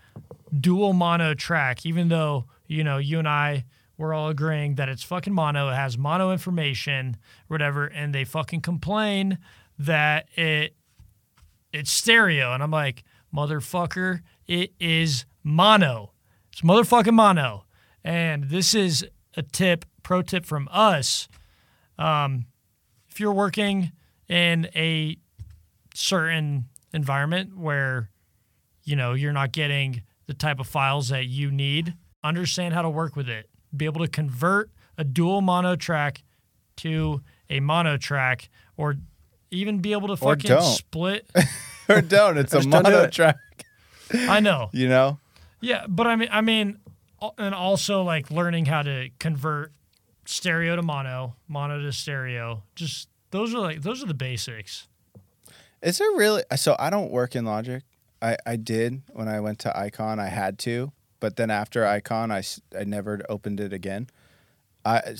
[0.58, 3.64] dual mono track, even though you know you and I
[3.98, 5.68] we're all agreeing that it's fucking mono.
[5.68, 7.16] It has mono information,
[7.48, 9.38] whatever, and they fucking complain
[9.78, 10.74] that it
[11.72, 12.54] it's stereo.
[12.54, 16.12] And I'm like, motherfucker, it is mono.
[16.52, 17.64] It's motherfucking mono.
[18.02, 21.28] And this is a tip, pro tip from us.
[21.98, 22.46] Um,
[23.08, 23.92] if you're working
[24.28, 25.16] in a
[25.94, 28.10] certain environment where,
[28.84, 32.90] you know, you're not getting the type of files that you need, understand how to
[32.90, 33.50] work with it.
[33.76, 36.22] Be able to convert a dual mono track
[36.78, 38.96] to a mono track or
[39.50, 40.62] even be able to Or fucking don't.
[40.62, 41.28] split.
[41.88, 42.38] or don't.
[42.38, 43.12] It's a Just don't mono it.
[43.12, 43.36] track.
[44.14, 44.70] I know.
[44.72, 45.18] You know.
[45.60, 46.78] Yeah, but I mean, I mean,
[47.36, 49.72] and also like learning how to convert
[50.24, 52.62] stereo to mono, mono to stereo.
[52.76, 54.86] Just those are like those are the basics.
[55.82, 56.42] Is there really?
[56.56, 57.82] So I don't work in Logic.
[58.22, 60.18] I, I did when I went to Icon.
[60.20, 62.42] I had to, but then after Icon, I,
[62.78, 64.08] I never opened it again.
[64.84, 65.14] I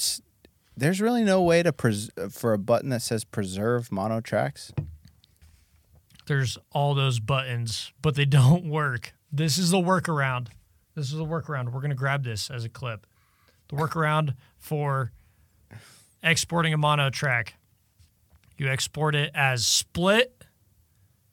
[0.76, 4.72] there's really no way to pres- for a button that says preserve mono tracks.
[6.26, 9.14] There's all those buttons, but they don't work.
[9.32, 10.48] This is the workaround.
[10.94, 11.72] This is the workaround.
[11.72, 13.06] We're gonna grab this as a clip.
[13.68, 15.12] The workaround for
[16.22, 17.54] exporting a mono track.
[18.56, 20.44] You export it as split.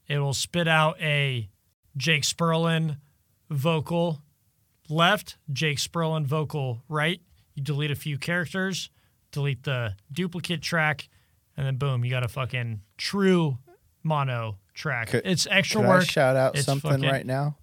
[0.07, 1.49] It will spit out a
[1.97, 2.97] Jake Sperlin
[3.49, 4.21] vocal
[4.89, 7.21] left, Jake Sperlin vocal right.
[7.53, 8.89] You delete a few characters,
[9.31, 11.07] delete the duplicate track,
[11.55, 13.57] and then boom, you got a fucking true
[14.03, 15.07] mono track.
[15.09, 16.01] Could- it's extra Could work.
[16.01, 17.57] I shout out It's something fucking- right now?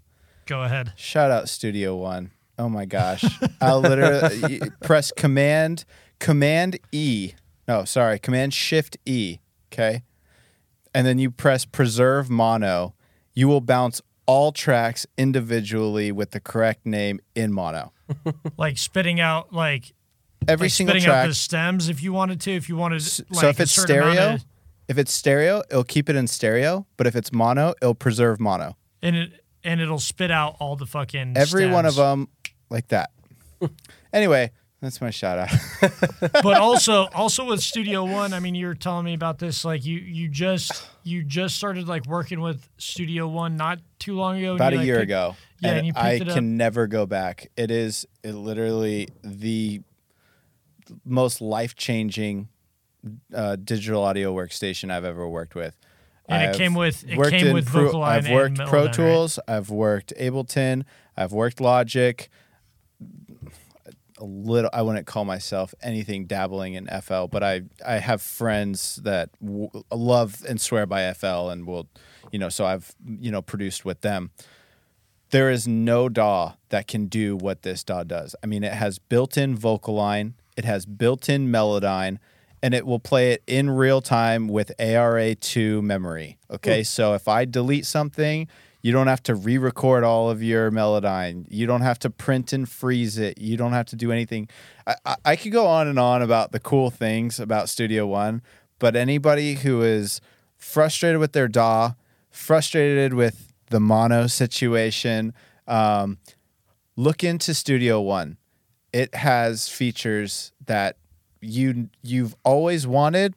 [0.47, 0.93] Go ahead.
[0.97, 2.31] Shout out Studio One.
[2.59, 3.25] Oh my gosh.
[3.61, 5.85] I'll literally press Command
[6.19, 7.33] Command E.
[7.69, 9.39] No, sorry, Command Shift E.
[9.73, 10.03] Okay.
[10.95, 12.95] And then you press preserve mono.
[13.35, 17.93] You will bounce all tracks individually with the correct name in mono.
[18.59, 19.93] Like spitting out like,
[20.47, 21.29] Every like single spitting out track.
[21.29, 22.51] the stems if you wanted to.
[22.53, 24.45] If you wanted, like, so if it's stereo, of-
[24.89, 26.87] if it's stereo, it'll keep it in stereo.
[26.97, 28.77] But if it's mono, it'll preserve mono.
[29.03, 32.29] and it and it'll spit out all the fucking Every one of them
[32.69, 33.11] like that.
[34.13, 34.51] anyway,
[34.83, 35.51] that's my shout out.
[36.43, 39.65] but also also with Studio One, I mean, you were telling me about this.
[39.65, 44.37] Like you you just you just started like working with Studio One not too long
[44.39, 44.57] ago.
[44.57, 45.37] about a like, year picked- ago.
[45.61, 47.47] Yeah, and and you I it can never go back.
[47.57, 49.81] It is it literally the
[51.05, 52.49] most life changing
[53.33, 55.77] uh, digital audio workstation I've ever worked with.
[56.29, 58.93] And it I've came with- it came with Pro- I've and worked Pro Melodyne, right?
[58.95, 59.39] Tools.
[59.47, 60.85] I've worked Ableton.
[61.17, 62.29] I've worked Logic.
[64.23, 64.71] A little.
[64.73, 69.69] I wouldn't call myself anything dabbling in FL, but I I have friends that w-
[69.91, 71.89] love and swear by FL and will,
[72.31, 72.49] you know.
[72.49, 74.31] So I've you know produced with them
[75.33, 78.37] there is no DAW that can do what this DAW does.
[78.45, 82.19] I mean, it has built-in VocAlign, it has built-in Melodyne,
[82.63, 86.39] and it will play it in real time with ARA2 memory.
[86.51, 88.47] Okay, so if I delete something,
[88.83, 91.47] you don't have to re-record all of your Melodyne.
[91.49, 93.39] You don't have to print and freeze it.
[93.39, 94.49] You don't have to do anything.
[94.87, 98.43] I, I, I could go on and on about the cool things about Studio One,
[98.81, 100.21] but anybody who is
[100.57, 101.95] frustrated with their DAW,
[102.31, 105.33] frustrated with the mono situation,
[105.69, 106.19] um,
[106.97, 108.37] look into Studio One.
[108.93, 110.97] It has features that
[111.41, 113.35] you you've always wanted,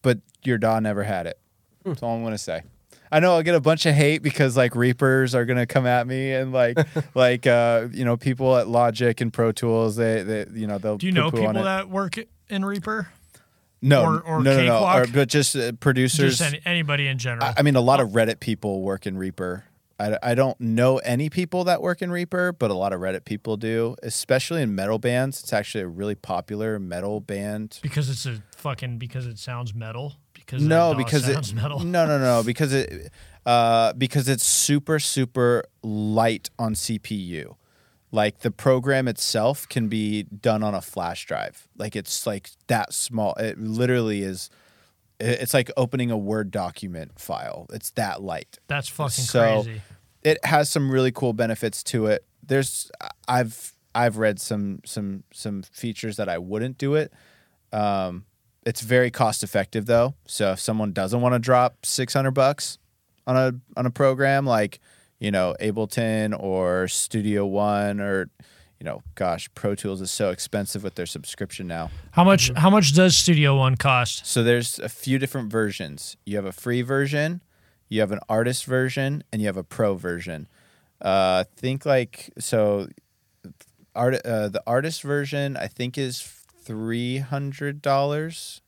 [0.00, 1.38] but your DAW never had it.
[1.84, 2.62] That's all I'm gonna say.
[3.12, 6.06] I know I'll get a bunch of hate because like Reapers are gonna come at
[6.06, 6.78] me and like
[7.14, 10.96] like uh, you know people at Logic and Pro Tools they they you know they'll
[10.98, 11.64] Do you know poo-poo on people it.
[11.64, 12.16] that work
[12.48, 13.08] in Reaper?
[13.82, 15.08] no or- or no no no Cakewalk?
[15.08, 17.44] or, but just uh, producers Just any, anybody in general.
[17.44, 19.64] I, I mean, a lot of Reddit people work in Reaper.
[20.00, 23.24] I, I don't know any people that work in Reaper, but a lot of Reddit
[23.24, 25.40] people do, especially in metal bands.
[25.42, 27.78] It's actually a really popular metal band.
[27.82, 30.14] because it's a fucking because it sounds metal.
[30.46, 31.80] Because No, because it metal.
[31.80, 33.10] no no no because it
[33.46, 37.56] uh, because it's super super light on CPU.
[38.14, 41.66] Like the program itself can be done on a flash drive.
[41.78, 43.34] Like it's like that small.
[43.34, 44.50] It literally is.
[45.18, 47.66] It's like opening a Word document file.
[47.72, 48.58] It's that light.
[48.66, 49.80] That's fucking So- crazy.
[50.22, 52.24] it has some really cool benefits to it.
[52.46, 52.90] There's
[53.28, 57.12] I've I've read some some some features that I wouldn't do it.
[57.72, 58.24] Um,
[58.64, 60.14] it's very cost effective though.
[60.26, 62.78] So if someone doesn't want to drop six hundred bucks
[63.26, 64.80] on a on a program like
[65.18, 68.30] you know Ableton or Studio One or
[68.78, 71.90] you know gosh Pro Tools is so expensive with their subscription now.
[72.12, 72.50] How much?
[72.56, 74.26] How much does Studio One cost?
[74.26, 76.16] So there's a few different versions.
[76.24, 77.42] You have a free version,
[77.88, 80.48] you have an artist version, and you have a pro version.
[81.00, 82.88] Uh, think like so.
[83.94, 88.60] Art uh, the artist version I think is three hundred dollars,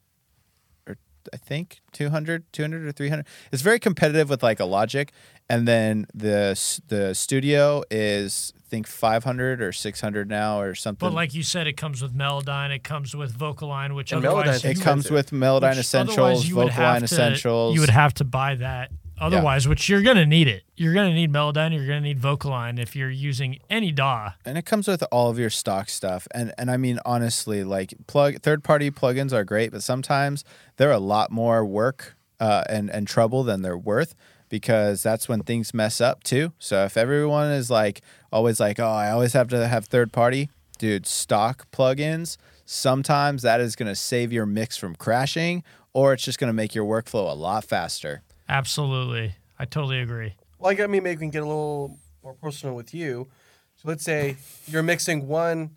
[0.87, 0.97] or
[1.33, 3.27] I think 200, 200 or three hundred.
[3.53, 5.13] It's very competitive with like a Logic,
[5.49, 10.75] and then the the studio is I think five hundred or six hundred now or
[10.75, 11.07] something.
[11.09, 12.71] But like you said, it comes with Melodyne.
[12.75, 16.49] It comes with VocAlign, which And otherwise Melodyne's you it comes with Melodyne Essentials, otherwise
[16.49, 17.75] you VocAlign to- Essentials.
[17.75, 20.63] You would have to buy that otherwise, which you're gonna need it.
[20.77, 21.73] You're gonna need Melodyne.
[21.75, 24.31] You're gonna need VocAlign if you're using any DAW.
[24.45, 27.95] and it comes with all of your stock stuff and and i mean honestly like
[28.07, 30.45] plug third party plugins are great but sometimes
[30.77, 34.15] they're a lot more work uh, and and trouble than they're worth
[34.49, 38.01] because that's when things mess up too so if everyone is like
[38.33, 42.37] always like oh i always have to have third party dude stock plugins
[42.67, 45.63] sometimes that is going to save your mix from crashing
[45.93, 50.35] or it's just going to make your workflow a lot faster Absolutely, I totally agree.
[50.61, 53.29] Like, I mean, maybe we can get a little more personal with you.
[53.77, 54.37] So let's say
[54.67, 55.77] you're mixing one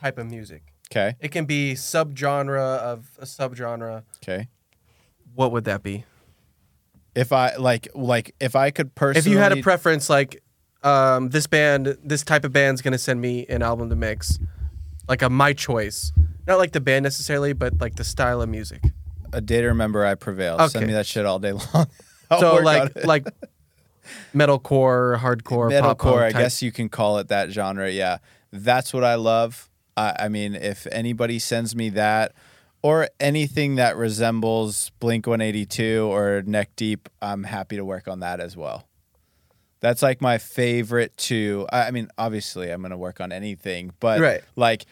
[0.00, 0.62] type of music.
[0.90, 4.02] okay It can be subgenre of a subgenre.
[4.22, 4.48] okay
[5.34, 6.04] What would that be?
[7.14, 10.42] if i like like if i could personally If you had a preference, like
[10.82, 14.38] um, this band, this type of band's gonna send me an album to mix,
[15.08, 16.10] like a my choice,
[16.48, 18.82] not like the band necessarily, but like the style of music.
[19.32, 20.68] A day to remember I prevail.
[20.68, 21.86] Send me that shit all day long.
[22.38, 23.26] So like like
[24.34, 27.90] metalcore, hardcore, metalcore, I type- guess you can call it that genre.
[27.90, 28.18] Yeah,
[28.52, 29.68] that's what I love.
[29.96, 32.32] I, I mean, if anybody sends me that
[32.82, 38.40] or anything that resembles Blink 182 or Neck Deep, I'm happy to work on that
[38.40, 38.86] as well.
[39.80, 41.66] That's like my favorite to.
[41.72, 44.40] I I mean, obviously, I'm gonna work on anything, but Right.
[44.56, 44.86] like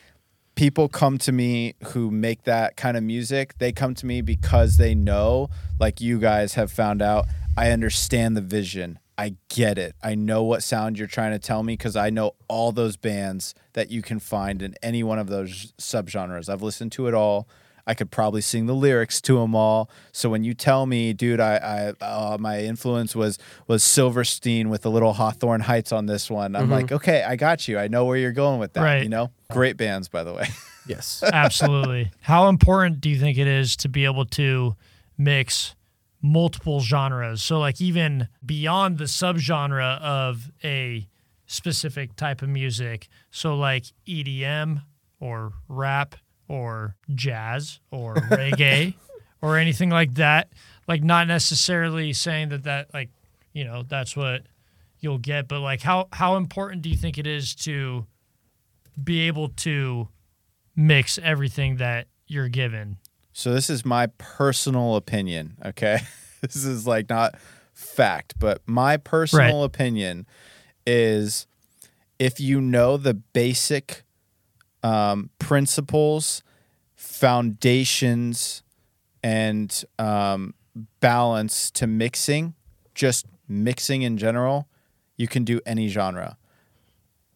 [0.60, 3.56] people come to me who make that kind of music.
[3.56, 5.48] They come to me because they know,
[5.78, 7.24] like you guys have found out,
[7.56, 8.98] I understand the vision.
[9.16, 9.96] I get it.
[10.02, 13.54] I know what sound you're trying to tell me because I know all those bands
[13.72, 16.50] that you can find in any one of those subgenres.
[16.50, 17.48] I've listened to it all.
[17.90, 19.90] I could probably sing the lyrics to them all.
[20.12, 23.36] So when you tell me, dude, I, I uh, my influence was
[23.66, 27.66] was Silverstein with a little Hawthorne Heights on this one, I'm like, okay, I got
[27.66, 27.78] you.
[27.78, 28.82] I know where you're going with that.
[28.82, 29.02] Right.
[29.02, 30.46] You know, great bands, by the way.
[30.86, 31.22] Yes.
[31.22, 32.10] Absolutely.
[32.22, 34.74] How important do you think it is to be able to
[35.16, 35.76] mix
[36.20, 37.42] multiple genres?
[37.42, 41.06] So, like, even beyond the subgenre of a
[41.46, 43.08] specific type of music.
[43.30, 44.82] So, like EDM
[45.20, 46.16] or rap
[46.50, 48.94] or jazz or reggae
[49.42, 50.52] or anything like that.
[50.88, 53.10] Like, not necessarily saying that that, like,
[53.52, 54.42] you know, that's what
[54.98, 58.06] you'll get, but like, how, how important do you think it is to
[59.02, 60.08] be able to
[60.76, 62.98] mix everything that you're given.
[63.32, 65.98] So this is my personal opinion, okay?
[66.40, 67.34] this is like not
[67.72, 69.66] fact, but my personal Right.
[69.66, 70.26] opinion
[70.86, 71.46] is
[72.18, 74.04] if you know the basic
[74.82, 76.42] um, principles,
[76.94, 78.62] foundations,
[79.22, 80.54] and um,
[81.00, 82.54] balance to mixing,
[82.94, 84.68] just mixing in general,
[85.16, 86.36] you can do any genre.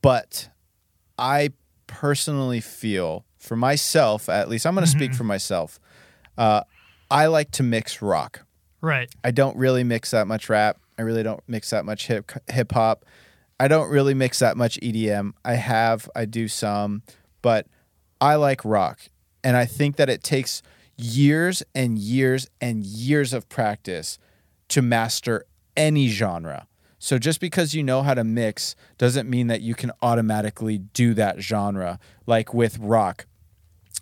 [0.00, 0.48] But
[1.18, 1.50] I
[1.86, 5.78] personally feel, for myself at least, I'm going to speak for myself.
[6.36, 6.62] Uh,
[7.10, 8.44] I like to mix rock.
[8.80, 9.10] Right.
[9.22, 10.78] I don't really mix that much rap.
[10.98, 13.04] I really don't mix that much hip hip hop.
[13.58, 15.32] I don't really mix that much EDM.
[15.44, 17.02] I have, I do some,
[17.44, 17.66] but
[18.22, 19.00] I like rock.
[19.44, 20.62] And I think that it takes
[20.96, 24.18] years and years and years of practice
[24.68, 25.44] to master
[25.76, 26.66] any genre.
[26.98, 31.12] So just because you know how to mix doesn't mean that you can automatically do
[31.14, 31.98] that genre.
[32.26, 33.26] Like with rock,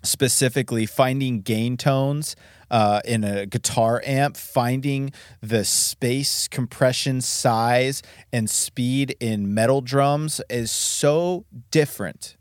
[0.03, 2.37] specifically finding gain tones
[2.71, 10.39] uh, in a guitar amp, finding the space, compression, size, and speed in metal drums
[10.49, 12.37] is so different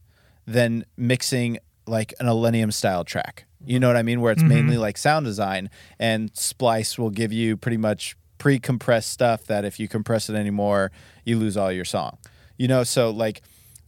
[0.46, 3.44] than mixing like an Millennium style track.
[3.64, 4.20] You know what I mean?
[4.20, 9.10] Where it's mainly like sound design, and Splice will give you pretty much pre compressed
[9.10, 10.90] stuff that if you compress it anymore,
[11.24, 12.18] you lose all your song.
[12.56, 13.40] You know, so like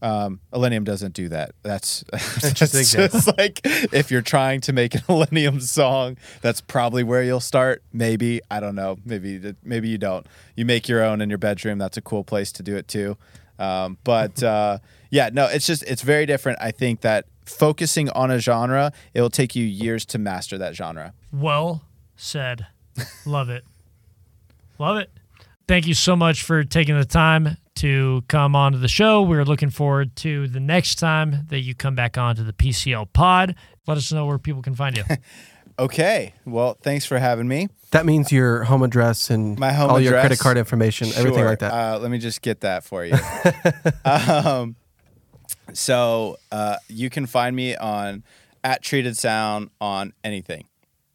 [0.04, 1.52] um, Millennium doesn't do that.
[1.62, 2.60] That's, that's
[2.92, 7.82] just like if you're trying to make an Millennium song, that's probably where you'll start.
[7.92, 8.98] Maybe I don't know.
[9.04, 10.26] Maybe maybe you don't.
[10.56, 11.78] You make your own in your bedroom.
[11.78, 13.16] That's a cool place to do it too.
[13.58, 14.78] Um, but uh,
[15.10, 16.58] yeah, no, it's just it's very different.
[16.60, 20.74] I think that focusing on a genre, it will take you years to master that
[20.74, 21.12] genre.
[21.32, 21.82] Well
[22.16, 22.66] said.
[23.26, 23.64] Love it.
[24.78, 25.10] Love it.
[25.66, 29.22] Thank you so much for taking the time to come onto the show.
[29.22, 33.54] We're looking forward to the next time that you come back onto the PCL pod.
[33.86, 35.04] Let us know where people can find you.
[35.76, 37.66] Okay, well, thanks for having me.
[37.94, 40.22] That means your home address and My home all your address?
[40.22, 41.72] credit card information, everything like that.
[41.72, 43.14] Uh, let me just get that for you.
[44.04, 44.74] um,
[45.72, 48.24] so uh, you can find me on
[48.64, 50.64] at Treated Sound on anything.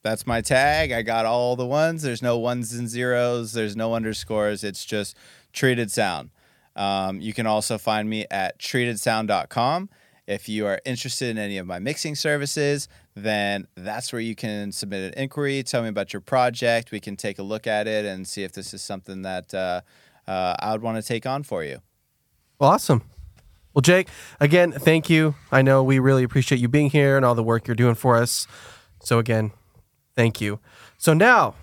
[0.03, 0.93] That's my tag.
[0.93, 2.01] I got all the ones.
[2.01, 3.51] There's no ones and zeros.
[3.51, 4.63] There's no underscores.
[4.63, 5.17] It's just
[5.51, 6.29] Treated Sound.
[6.77, 9.89] Um, you can also find me at treatedsound.com.
[10.29, 14.71] If you are interested in any of my mixing services, then that's where you can
[14.71, 15.63] submit an inquiry.
[15.63, 16.91] Tell me about your project.
[16.91, 19.81] We can take a look at it and see if this is something that uh,
[20.27, 21.79] uh, I would want to take on for you.
[22.59, 23.01] Well, awesome.
[23.73, 24.07] Well, Jake,
[24.39, 25.33] again, thank you.
[25.51, 28.15] I know we really appreciate you being here and all the work you're doing for
[28.15, 28.45] us.
[29.01, 29.51] So, again,
[30.15, 30.59] thank you.
[30.99, 31.55] So, now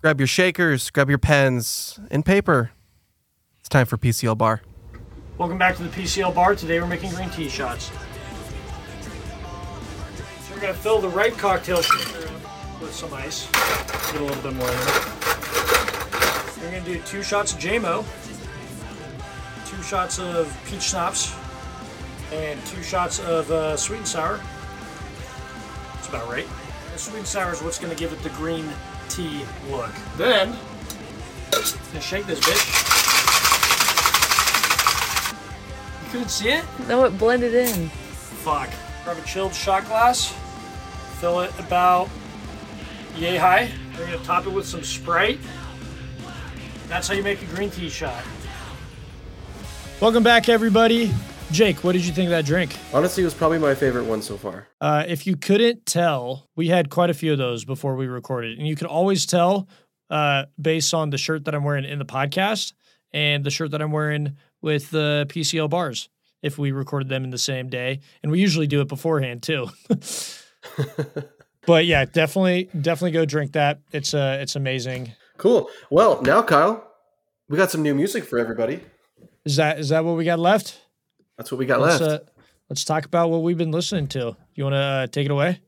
[0.00, 2.72] grab your shakers, grab your pens and paper.
[3.60, 4.62] It's time for PCL Bar.
[5.38, 6.56] Welcome back to the PCL bar.
[6.56, 7.92] Today we're making green tea shots.
[10.60, 13.48] We're to fill the right cocktail shaker up with some ice.
[14.10, 14.94] Get a little bit more in it.
[16.60, 18.04] We're going to do two shots of JMO,
[19.70, 21.32] two shots of peach schnapps,
[22.32, 24.40] and two shots of uh, sweet and sour.
[25.94, 26.48] That's about right.
[26.92, 28.68] The sweet and sour is what's going to give it the green
[29.08, 29.92] tea look.
[30.16, 30.56] Then,
[31.52, 32.66] gonna shake this bitch.
[36.02, 36.64] You couldn't see it?
[36.88, 37.90] No, it blended in.
[37.90, 38.70] Fuck.
[39.04, 40.34] Grab a chilled shot glass.
[41.20, 42.08] Fill it about
[43.16, 43.68] yay high.
[43.98, 45.40] We're gonna top it with some Sprite.
[46.86, 48.22] That's how you make a green tea shot.
[50.00, 51.12] Welcome back, everybody.
[51.50, 52.76] Jake, what did you think of that drink?
[52.94, 54.68] Honestly, it was probably my favorite one so far.
[54.80, 58.56] Uh, if you couldn't tell, we had quite a few of those before we recorded,
[58.56, 59.66] and you could always tell
[60.10, 62.74] uh, based on the shirt that I'm wearing in the podcast
[63.12, 66.08] and the shirt that I'm wearing with the PCL bars.
[66.42, 69.70] If we recorded them in the same day, and we usually do it beforehand too.
[71.66, 73.80] but yeah, definitely, definitely go drink that.
[73.92, 75.12] It's uh, it's amazing.
[75.36, 75.70] Cool.
[75.90, 76.84] Well, now Kyle,
[77.48, 78.82] we got some new music for everybody.
[79.44, 80.80] Is that is that what we got left?
[81.36, 82.24] That's what we got Let's left.
[82.24, 82.30] uh,
[82.68, 84.36] let's talk about what we've been listening to.
[84.54, 85.60] You want to uh, take it away?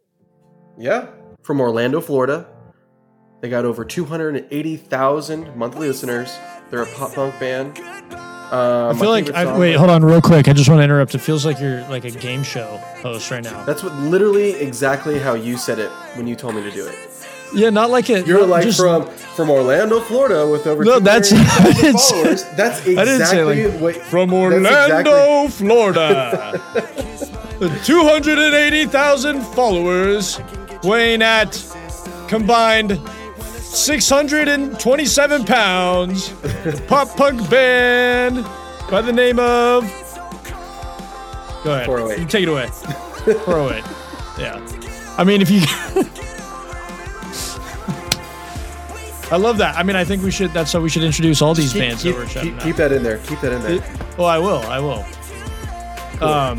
[0.76, 1.06] Yeah.
[1.42, 2.48] From Orlando, Florida.
[3.40, 6.36] They got over 280,000 monthly listeners.
[6.70, 7.78] They're a pop punk band.
[8.52, 10.48] Um, I feel like I, wait, hold on, real quick.
[10.48, 11.14] I just want to interrupt.
[11.14, 13.64] It feels like you're like a game show host right now.
[13.64, 16.94] That's what literally exactly how you said it when you told me to do it.
[17.54, 18.26] Yeah, not like it.
[18.26, 22.44] You're like just, from from Orlando, Florida, with over No, that's- I didn't say- followers.
[22.56, 26.60] That's exactly I didn't say, like, what from Orlando, exactly- Florida.
[27.84, 30.40] 280,000 followers,
[30.82, 31.62] weighing at
[32.28, 32.98] combined
[33.70, 36.28] 627 pounds.
[36.88, 38.44] Pop punk band
[38.90, 39.84] by the name of.
[41.62, 41.86] Go ahead.
[41.86, 42.18] 408.
[42.18, 42.66] You take it away.
[43.44, 43.84] 408.
[44.38, 45.14] Yeah.
[45.16, 45.60] I mean, if you.
[49.32, 49.76] I love that.
[49.76, 50.52] I mean, I think we should.
[50.52, 52.74] That's how we should introduce all these keep, bands keep, that we're keep, shutting keep
[52.76, 53.18] that in there.
[53.18, 53.84] Keep that in there.
[54.18, 54.58] Oh, I will.
[54.58, 55.04] I will.
[56.20, 56.58] Um,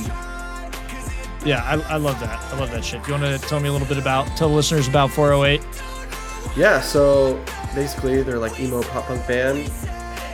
[1.45, 2.39] yeah, I, I love that.
[2.39, 3.05] I love that shit.
[3.07, 5.61] You want to tell me a little bit about, tell the listeners about 408?
[6.55, 7.41] Yeah, so
[7.73, 9.67] basically they're like emo pop punk band,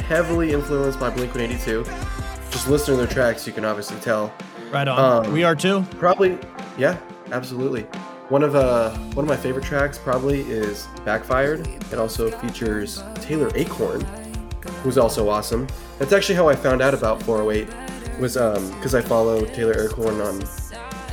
[0.05, 1.83] heavily influenced by Blink 182.
[2.49, 4.33] Just listening to their tracks, you can obviously tell.
[4.71, 5.25] Right on.
[5.27, 5.83] Um, we are too.
[5.99, 6.37] Probably,
[6.77, 6.97] yeah,
[7.31, 7.83] absolutely.
[8.29, 11.65] One of uh one of my favorite tracks probably is Backfired.
[11.93, 14.01] It also features Taylor Acorn,
[14.83, 15.67] who's also awesome.
[15.99, 20.19] That's actually how I found out about 408 was um because I follow Taylor Acorn
[20.19, 20.43] on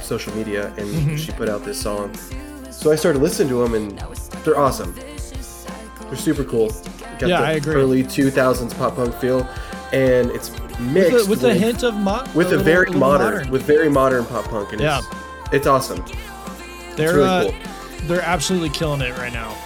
[0.03, 1.17] social media and Mm-hmm.
[1.17, 2.13] she put out this song.
[2.73, 4.01] So I started listening to him, and
[4.45, 4.95] they're awesome.
[4.95, 6.69] They're super cool.
[7.19, 7.75] Got Yeah, the I agree.
[7.75, 9.49] early 2000s pop punk feel
[9.93, 13.01] and it's mixed With, a, with a hint of mo- with a, little- very little
[13.01, 14.99] modern, with very modern pop punk and Yeah.
[14.99, 15.09] it's,
[15.55, 16.05] it's awesome.
[16.97, 17.55] they're really uh, cool.
[18.09, 19.57] they're absolutely killing it right now.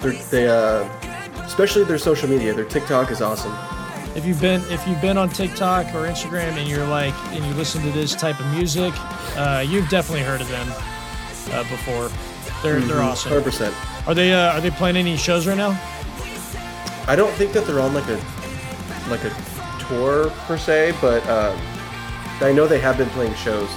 [0.00, 0.88] They're, they uh,
[1.44, 2.54] especially their social media.
[2.54, 3.52] Their TikTok is awesome.
[4.16, 7.52] If you've been if you've been on TikTok or Instagram and you're like and you
[7.54, 8.92] listen to this type of music,
[9.36, 10.68] uh, you've definitely heard of them
[11.52, 12.10] uh, before.
[12.62, 13.30] They're they're awesome.
[13.30, 13.74] Hundred percent.
[14.06, 15.70] Are they uh, are they playing any shows right now?
[17.06, 18.20] I don't think that they're on like a
[19.08, 19.30] like a
[19.88, 21.58] tour per se, but um,
[22.40, 23.70] I know they have been playing shows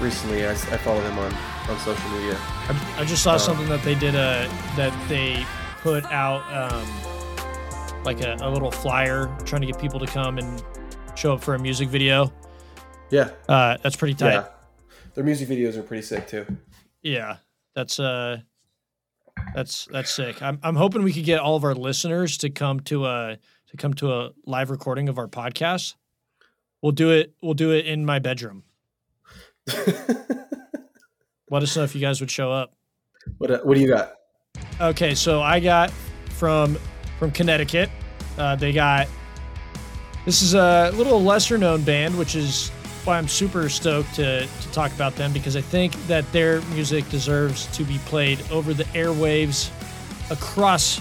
[0.00, 0.46] recently.
[0.46, 1.32] I follow them on
[1.68, 2.36] on social media.
[2.40, 5.44] I, I just saw something that they did uh, that they
[5.82, 10.62] put out um, like a, a little flyer trying to get people to come and
[11.16, 12.32] show up for a music video.
[13.10, 14.32] Yeah, Uh, that's pretty tight.
[14.32, 14.46] yeah.
[15.14, 16.44] Their music videos are pretty sick too.
[17.02, 17.36] Yeah,
[17.76, 18.38] that's uh,
[19.54, 20.42] that's that's sick.
[20.42, 23.76] I'm I'm hoping we could get all of our listeners to come to a to
[23.76, 25.94] come to a live recording of our podcast.
[26.82, 27.34] We'll do it.
[27.42, 28.64] We'll do it in my bedroom.
[31.50, 32.74] Let us know if you guys would show up.
[33.38, 34.14] What uh, what do you got?
[34.80, 35.90] Okay, so I got
[36.30, 36.78] from
[37.18, 37.90] from Connecticut.
[38.38, 39.06] Uh, they got
[40.24, 42.70] this is a little lesser known band, which is
[43.06, 47.08] why I'm super stoked to to talk about them because I think that their music
[47.08, 49.70] deserves to be played over the airwaves
[50.30, 51.00] across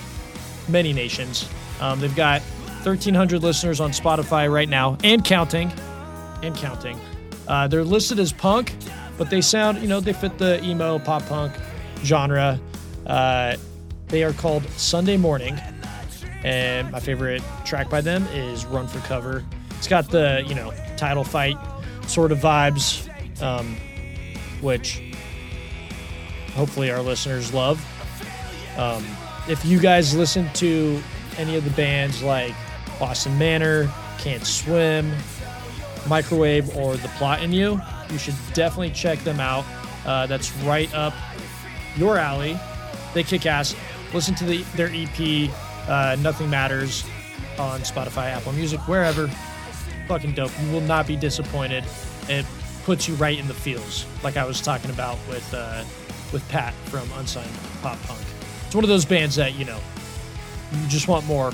[0.70, 1.50] many nations.
[1.82, 2.42] Um, they've got
[2.84, 5.72] 1,300 listeners on Spotify right now and counting,
[6.44, 7.00] and counting.
[7.48, 8.76] Uh, they're listed as punk,
[9.18, 11.54] but they sound, you know, they fit the emo pop punk
[12.04, 12.60] genre.
[13.08, 13.56] Uh,
[14.08, 15.60] they are called Sunday Morning,
[16.44, 19.44] and my favorite track by them is Run for Cover.
[19.72, 21.58] It's got the, you know, title fight
[22.10, 23.10] sort of vibes,
[23.42, 23.76] um,
[24.62, 25.02] which
[26.54, 27.84] hopefully our listeners love.
[28.78, 29.06] Um,
[29.48, 31.02] if you guys listen to
[31.38, 32.54] any of the bands like
[33.00, 35.12] Boston Manor, Can't Swim,
[36.08, 39.66] Microwave, or The Plot in You, you should definitely check them out.
[40.06, 41.14] Uh, that's right up
[41.98, 42.60] your alley.
[43.14, 43.76] They kick ass.
[44.14, 45.50] Listen to the, their EP,
[45.88, 47.06] uh, Nothing Matters,
[47.58, 49.30] on Spotify, Apple Music, wherever.
[50.08, 50.52] Fucking dope.
[50.62, 51.84] You will not be disappointed.
[52.30, 52.46] It
[52.84, 55.84] puts you right in the feels, like I was talking about with uh,
[56.32, 57.50] with Pat from Unsigned
[57.82, 58.22] Pop Punk.
[58.66, 59.80] It's one of those bands that you know
[60.74, 61.52] you just want more.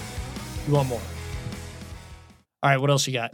[0.68, 1.02] You want more.
[2.64, 3.34] All right, what else you got?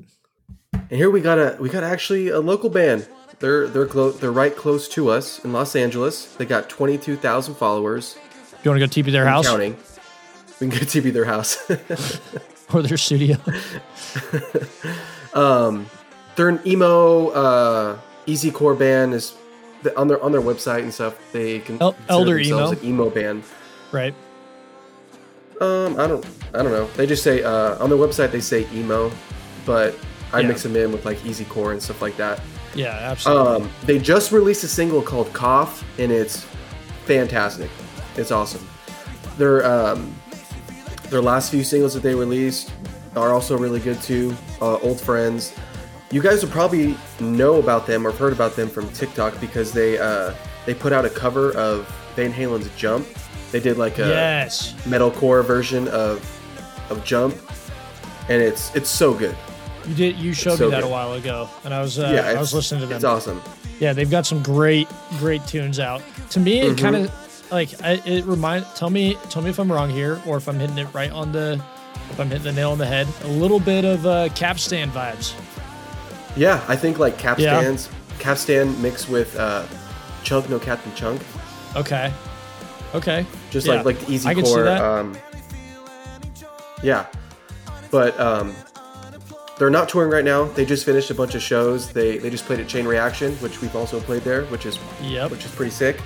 [0.73, 3.07] And here we got a we got actually a local band.
[3.39, 6.35] They're they're clo- they're right close to us in Los Angeles.
[6.35, 8.17] They got twenty two thousand followers.
[8.63, 9.75] You want to go TP their and house Counting.
[10.59, 11.57] We can go TP their house.
[12.73, 13.37] or their studio?
[15.33, 19.13] they're an emo uh, easy core band.
[19.13, 19.35] Is
[19.95, 21.15] on their on their website and stuff.
[21.31, 22.81] They can El- elder themselves emo.
[22.81, 23.43] an emo band.
[23.91, 24.13] Right.
[25.59, 26.85] Um, I don't, I don't know.
[26.95, 29.11] They just say uh, on their website they say emo,
[29.65, 29.95] but
[30.31, 30.49] I Yeah.
[30.49, 32.39] mix them in with like easy core and stuff like that.
[32.75, 33.65] Yeah, absolutely.
[33.65, 36.45] Um, they just released a single called "Cough" and it's
[37.05, 37.71] fantastic.
[38.17, 38.67] It's awesome.
[39.37, 40.13] Their um,
[41.09, 42.71] their last few singles that they released
[43.15, 44.35] are also really good too.
[44.61, 45.53] Uh, Old friends.
[46.11, 49.97] You guys would probably know about them or heard about them from TikTok because they
[49.97, 50.33] uh,
[50.65, 53.05] they put out a cover of Van Halen's "Jump."
[53.51, 54.73] They did like a yes.
[54.85, 56.19] metalcore version of
[56.89, 57.35] of Jump,
[58.29, 59.35] and it's it's so good.
[59.87, 60.15] You did.
[60.17, 60.87] You showed so me that good.
[60.87, 62.95] a while ago, and I was uh, yeah, I was listening to them.
[62.95, 63.41] It's awesome.
[63.79, 64.87] Yeah, they've got some great,
[65.19, 66.01] great tunes out.
[66.31, 66.81] To me, it Mhm.
[66.81, 67.11] kind of
[67.51, 68.65] like I, it remind.
[68.75, 71.31] Tell me, tell me if I'm wrong here, or if I'm hitting it right on
[71.31, 71.61] the,
[72.09, 73.07] if I'm hitting the nail on the head.
[73.23, 75.33] A little bit of uh, capstan vibes.
[76.35, 77.35] Yeah, I think like Yeah.
[77.35, 77.89] Capstans,
[78.19, 79.65] Capstan mixed with uh,
[80.23, 81.21] Chunk No Captain Chunk,
[81.75, 82.11] Okay,
[82.93, 83.25] okay.
[83.51, 84.63] just Yeah, like like the easy I can see core.
[84.63, 84.81] that.
[84.81, 85.17] Um,
[86.83, 87.07] yeah,
[87.91, 88.53] but um,
[89.57, 90.45] they're not touring right now.
[90.45, 91.91] They just finished a bunch of shows.
[91.91, 95.31] They they just played at Chain Reaction, which we've also played there, which is Yep,
[95.31, 95.99] which is pretty sick.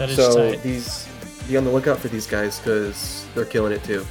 [0.00, 0.62] That is so tight.
[0.62, 1.06] these
[1.48, 4.04] be on the lookout for these guys because they're killing it too.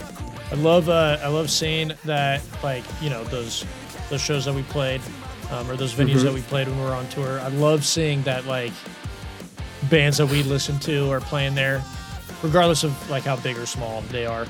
[0.51, 3.65] I love, uh, I love seeing that, like you know those,
[4.09, 5.01] those shows that we played,
[5.51, 6.23] um, or those venues Mhm.
[6.23, 7.39] that we played when we were on tour.
[7.41, 8.71] I love seeing that like
[9.89, 11.83] bands that we listen to are playing there,
[12.41, 14.45] regardless of like how big or small they are.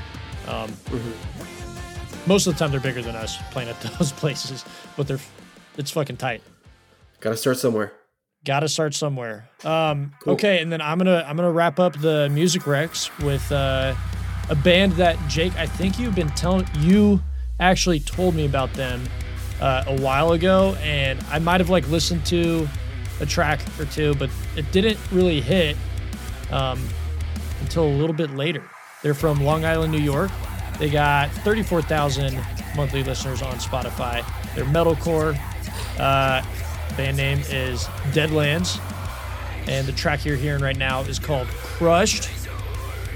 [0.47, 0.71] Um,
[2.25, 4.63] Most of the time, they're bigger than us playing at those places,
[4.97, 5.19] but they're
[5.77, 6.41] it's fucking tight.
[7.21, 7.93] Got to start somewhere.
[8.45, 9.49] Got to start somewhere.
[9.63, 10.33] Um, Cool.
[10.33, 13.93] Okay, and then I'm gonna I'm gonna wrap up the music recs with uh,
[14.49, 17.21] a band that Jake, I think you've been telling you
[17.59, 19.03] actually told me about them
[19.59, 22.67] uh, a while ago, and I might have like listened to
[23.19, 25.75] a track or two, but it didn't really hit
[26.51, 26.81] um,
[27.61, 28.63] until a little bit later.
[29.03, 30.31] They're from Long Island, New York.
[30.77, 32.39] They got 34,000
[32.75, 34.23] monthly listeners on Spotify.
[34.55, 35.37] They're metalcore.
[35.99, 36.41] Uh,
[36.97, 38.79] band name is Deadlands,
[39.67, 42.29] and the track you're hearing right now is called Crushed.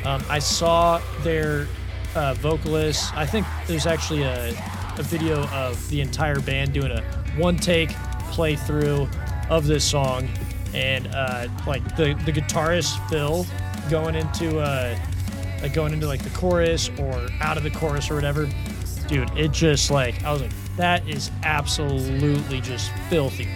[0.06, 1.68] Um, I saw their
[2.16, 3.16] uh, vocalist.
[3.16, 4.50] I think there's actually a,
[4.98, 7.02] a video of the entire band doing a
[7.38, 7.90] one take
[8.32, 9.10] playthrough
[9.50, 10.28] of this song,
[10.74, 13.46] and uh, like the the guitarist Phil
[13.90, 14.98] going into uh,
[15.62, 18.50] like going into like the chorus or out of the chorus or whatever.
[19.08, 23.48] Dude, it just like I was like, that is absolutely just filthy.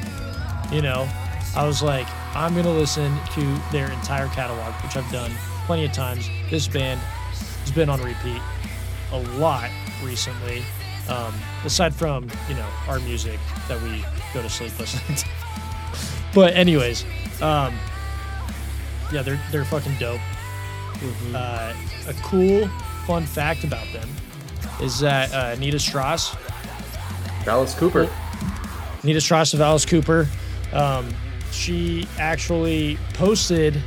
[0.72, 1.09] You know,
[1.55, 5.32] I was like, I'm gonna listen to their entire catalog, which I've done
[5.65, 6.30] plenty of times.
[6.49, 8.41] This band has been on repeat
[9.11, 9.70] a lot
[10.03, 10.63] recently.
[11.09, 13.39] Um, aside from you know our music
[13.70, 14.03] that we
[14.34, 15.26] go to sleep listening to.
[16.36, 17.03] but anyways,
[17.41, 17.74] um,
[19.11, 20.20] yeah, they're they're fucking dope.
[21.34, 21.74] Uh,
[22.07, 22.68] a cool
[23.05, 24.09] fun fact about them
[24.82, 26.36] is that uh, Anita Strauss
[27.48, 28.10] Alice Cooper.
[29.04, 30.28] Nita Strauss of Alice Cooper.
[30.74, 31.10] Um,
[31.52, 33.82] she actually posted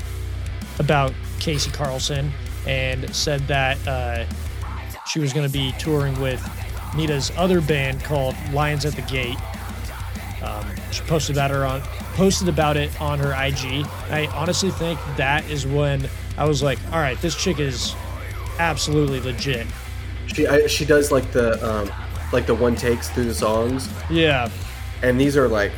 [0.79, 2.33] about Casey Carlson
[2.67, 4.25] and said that uh,
[5.07, 6.43] she was going to be touring with
[6.97, 9.37] Nita's other band called Lions at the Gate.
[10.43, 11.83] Um, she posted about her on
[12.15, 13.87] posted about it on her IG.
[14.11, 17.95] I honestly think that is when I was like, all right, this chick is
[18.59, 19.67] absolutely legit.
[20.27, 21.91] She I, she does like the um,
[22.33, 24.51] like the one takes through the songs, Yeah,
[25.03, 25.73] and these are like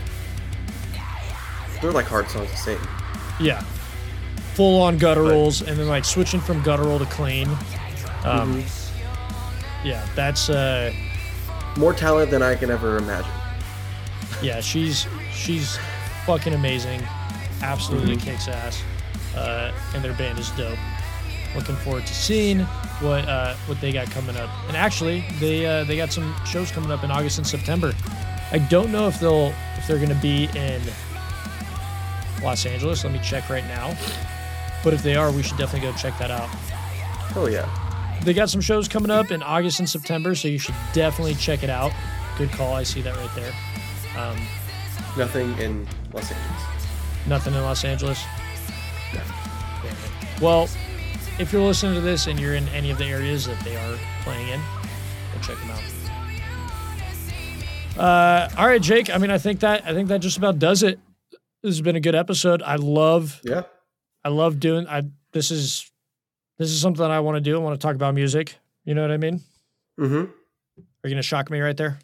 [1.80, 2.78] they're like hard songs to sing.
[3.40, 3.60] Yeah.
[4.54, 7.48] Full on gutturals and then like switching from guttural to clean.
[8.24, 8.62] Um,
[9.84, 10.92] Yeah, that's uh,
[11.76, 13.30] More talent than I can ever imagine.
[14.42, 15.78] yeah, she's she's
[16.26, 17.02] fucking amazing.
[17.62, 18.24] Absolutely Mm-hmm.
[18.30, 18.82] kicks ass.
[19.34, 20.78] Uh, and their band is dope.
[21.56, 22.66] Looking forward to seeing
[23.02, 24.50] what uh, what they got coming up.
[24.68, 27.92] And actually, they uh, they got some shows coming up in August and September.
[28.52, 30.80] I don't know if they'll if they're gonna be in
[32.42, 33.04] Los Angeles.
[33.04, 33.96] Let me check right now.
[34.84, 36.48] But if they are, we should definitely go check that out.
[37.36, 37.68] Oh yeah.
[38.22, 41.62] They got some shows coming up in August and September, so you should definitely check
[41.62, 41.92] it out.
[42.38, 42.74] Good call.
[42.74, 43.52] I see that right there.
[44.16, 44.36] Um,
[45.16, 46.62] Nothing in Los Angeles.
[47.26, 48.22] nothing in Los Angeles.
[49.12, 49.20] It.
[50.40, 50.68] Well,
[51.38, 53.98] if you're listening to this and you're in any of the areas that they are
[54.22, 55.82] playing in, go check them out.
[57.98, 59.10] Uh, all right, Jake.
[59.10, 60.98] I mean, I think that I think that just about does it.
[61.62, 62.62] This has been a good episode.
[62.62, 63.62] I love Yeah.
[64.24, 65.02] I love doing I
[65.32, 65.90] this is
[66.58, 67.56] this is something I want to do.
[67.56, 68.56] I want to talk about music.
[68.84, 69.40] You know what I mean?
[69.98, 70.24] Mm-hmm.
[70.24, 71.98] Are you gonna shock me right there?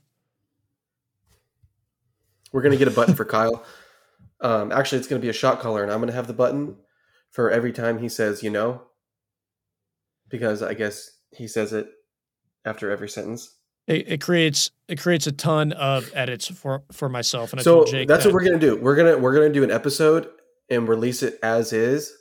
[2.53, 3.65] We're gonna get a button for Kyle.
[4.41, 6.77] Um, actually, it's gonna be a shot caller, and I'm gonna have the button
[7.31, 8.83] for every time he says "you know,"
[10.29, 11.89] because I guess he says it
[12.65, 13.55] after every sentence.
[13.87, 17.77] It, it creates it creates a ton of edits for for myself, and I so
[17.77, 18.77] told Jake that's that- what we're gonna do.
[18.77, 20.29] We're gonna we're gonna do an episode
[20.71, 22.13] and release it as is,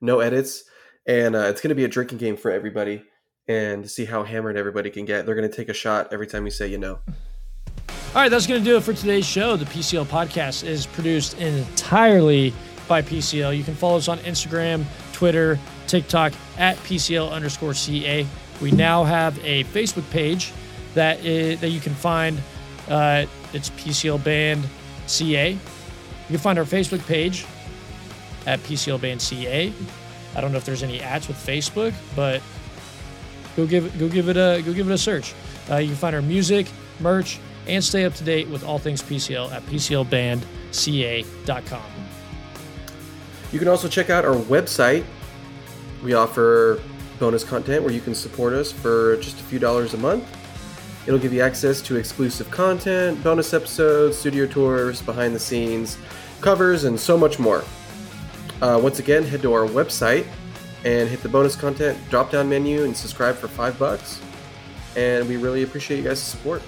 [0.00, 0.62] no edits,
[1.06, 3.02] and uh, it's gonna be a drinking game for everybody,
[3.48, 5.26] and see how hammered everybody can get.
[5.26, 7.00] They're gonna take a shot every time you say "you know."
[8.14, 9.56] All right, that's going to do it for today's show.
[9.56, 12.54] The PCL podcast is produced entirely
[12.88, 13.54] by PCL.
[13.54, 18.26] You can follow us on Instagram, Twitter, TikTok at PCL underscore CA.
[18.60, 20.52] We now have a Facebook page
[20.94, 22.40] that is, that you can find.
[22.88, 24.64] Uh, it's PCL Band
[25.06, 25.52] CA.
[25.52, 25.58] You
[26.28, 27.46] can find our Facebook page
[28.46, 29.72] at PCL Band CA.
[30.34, 32.42] I don't know if there's any ads with Facebook, but
[33.56, 35.34] go give go give it a go give it a search.
[35.70, 36.68] Uh, you can find our music,
[37.00, 41.82] merch, and stay up to date with all things PCL at PCLBandCA.com.
[43.52, 45.04] You can also check out our website.
[46.06, 46.80] We offer
[47.18, 50.24] bonus content where you can support us for just a few dollars a month.
[51.04, 55.98] It'll give you access to exclusive content, bonus episodes, studio tours, behind the scenes,
[56.40, 57.64] covers, and so much more.
[58.62, 60.28] Uh, once again, head to our website
[60.84, 64.20] and hit the bonus content drop down menu and subscribe for five bucks.
[64.94, 66.62] And we really appreciate you guys' support.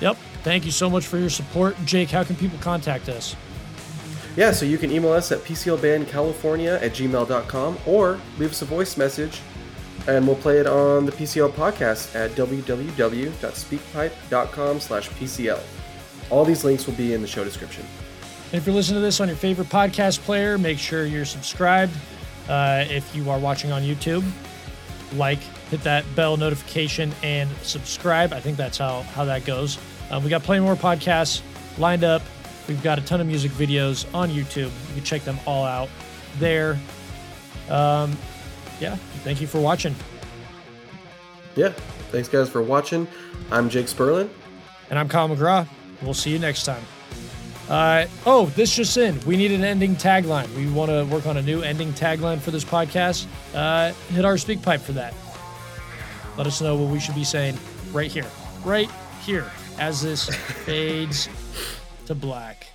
[0.00, 0.16] Yep.
[0.44, 1.74] Thank you so much for your support.
[1.84, 3.34] Jake, how can people contact us?
[4.36, 8.96] Yeah, so you can email us at PCLBandCalifornia at gmail.com or leave us a voice
[8.96, 9.42] message
[10.08, 15.60] and we'll play it on the PCL podcast at www.speakpipe.com slash PCL.
[16.30, 17.86] All these links will be in the show description.
[18.52, 21.92] If you're listening to this on your favorite podcast player, make sure you're subscribed.
[22.48, 24.28] Uh, if you are watching on YouTube,
[25.14, 25.38] like,
[25.70, 28.32] hit that bell notification, and subscribe.
[28.32, 29.78] I think that's how, how that goes.
[30.10, 31.42] Um, we got plenty more podcasts
[31.78, 32.22] lined up.
[32.68, 34.70] We've got a ton of music videos on YouTube.
[34.88, 35.88] You can check them all out
[36.38, 36.78] there.
[37.68, 38.16] Um,
[38.80, 39.94] yeah, thank you for watching.
[41.56, 41.70] Yeah,
[42.10, 43.06] thanks guys for watching.
[43.50, 44.28] I'm Jake Sperlin.
[44.90, 45.66] And I'm Kyle McGraw.
[46.02, 46.82] We'll see you next time.
[47.68, 49.18] Uh, oh, this just in.
[49.24, 50.52] We need an ending tagline.
[50.54, 53.26] We want to work on a new ending tagline for this podcast.
[53.54, 55.14] Uh, hit our speak pipe for that.
[56.36, 57.56] Let us know what we should be saying
[57.92, 58.26] right here.
[58.64, 58.90] Right
[59.24, 60.28] here as this
[60.64, 61.28] fades
[62.06, 62.71] to black.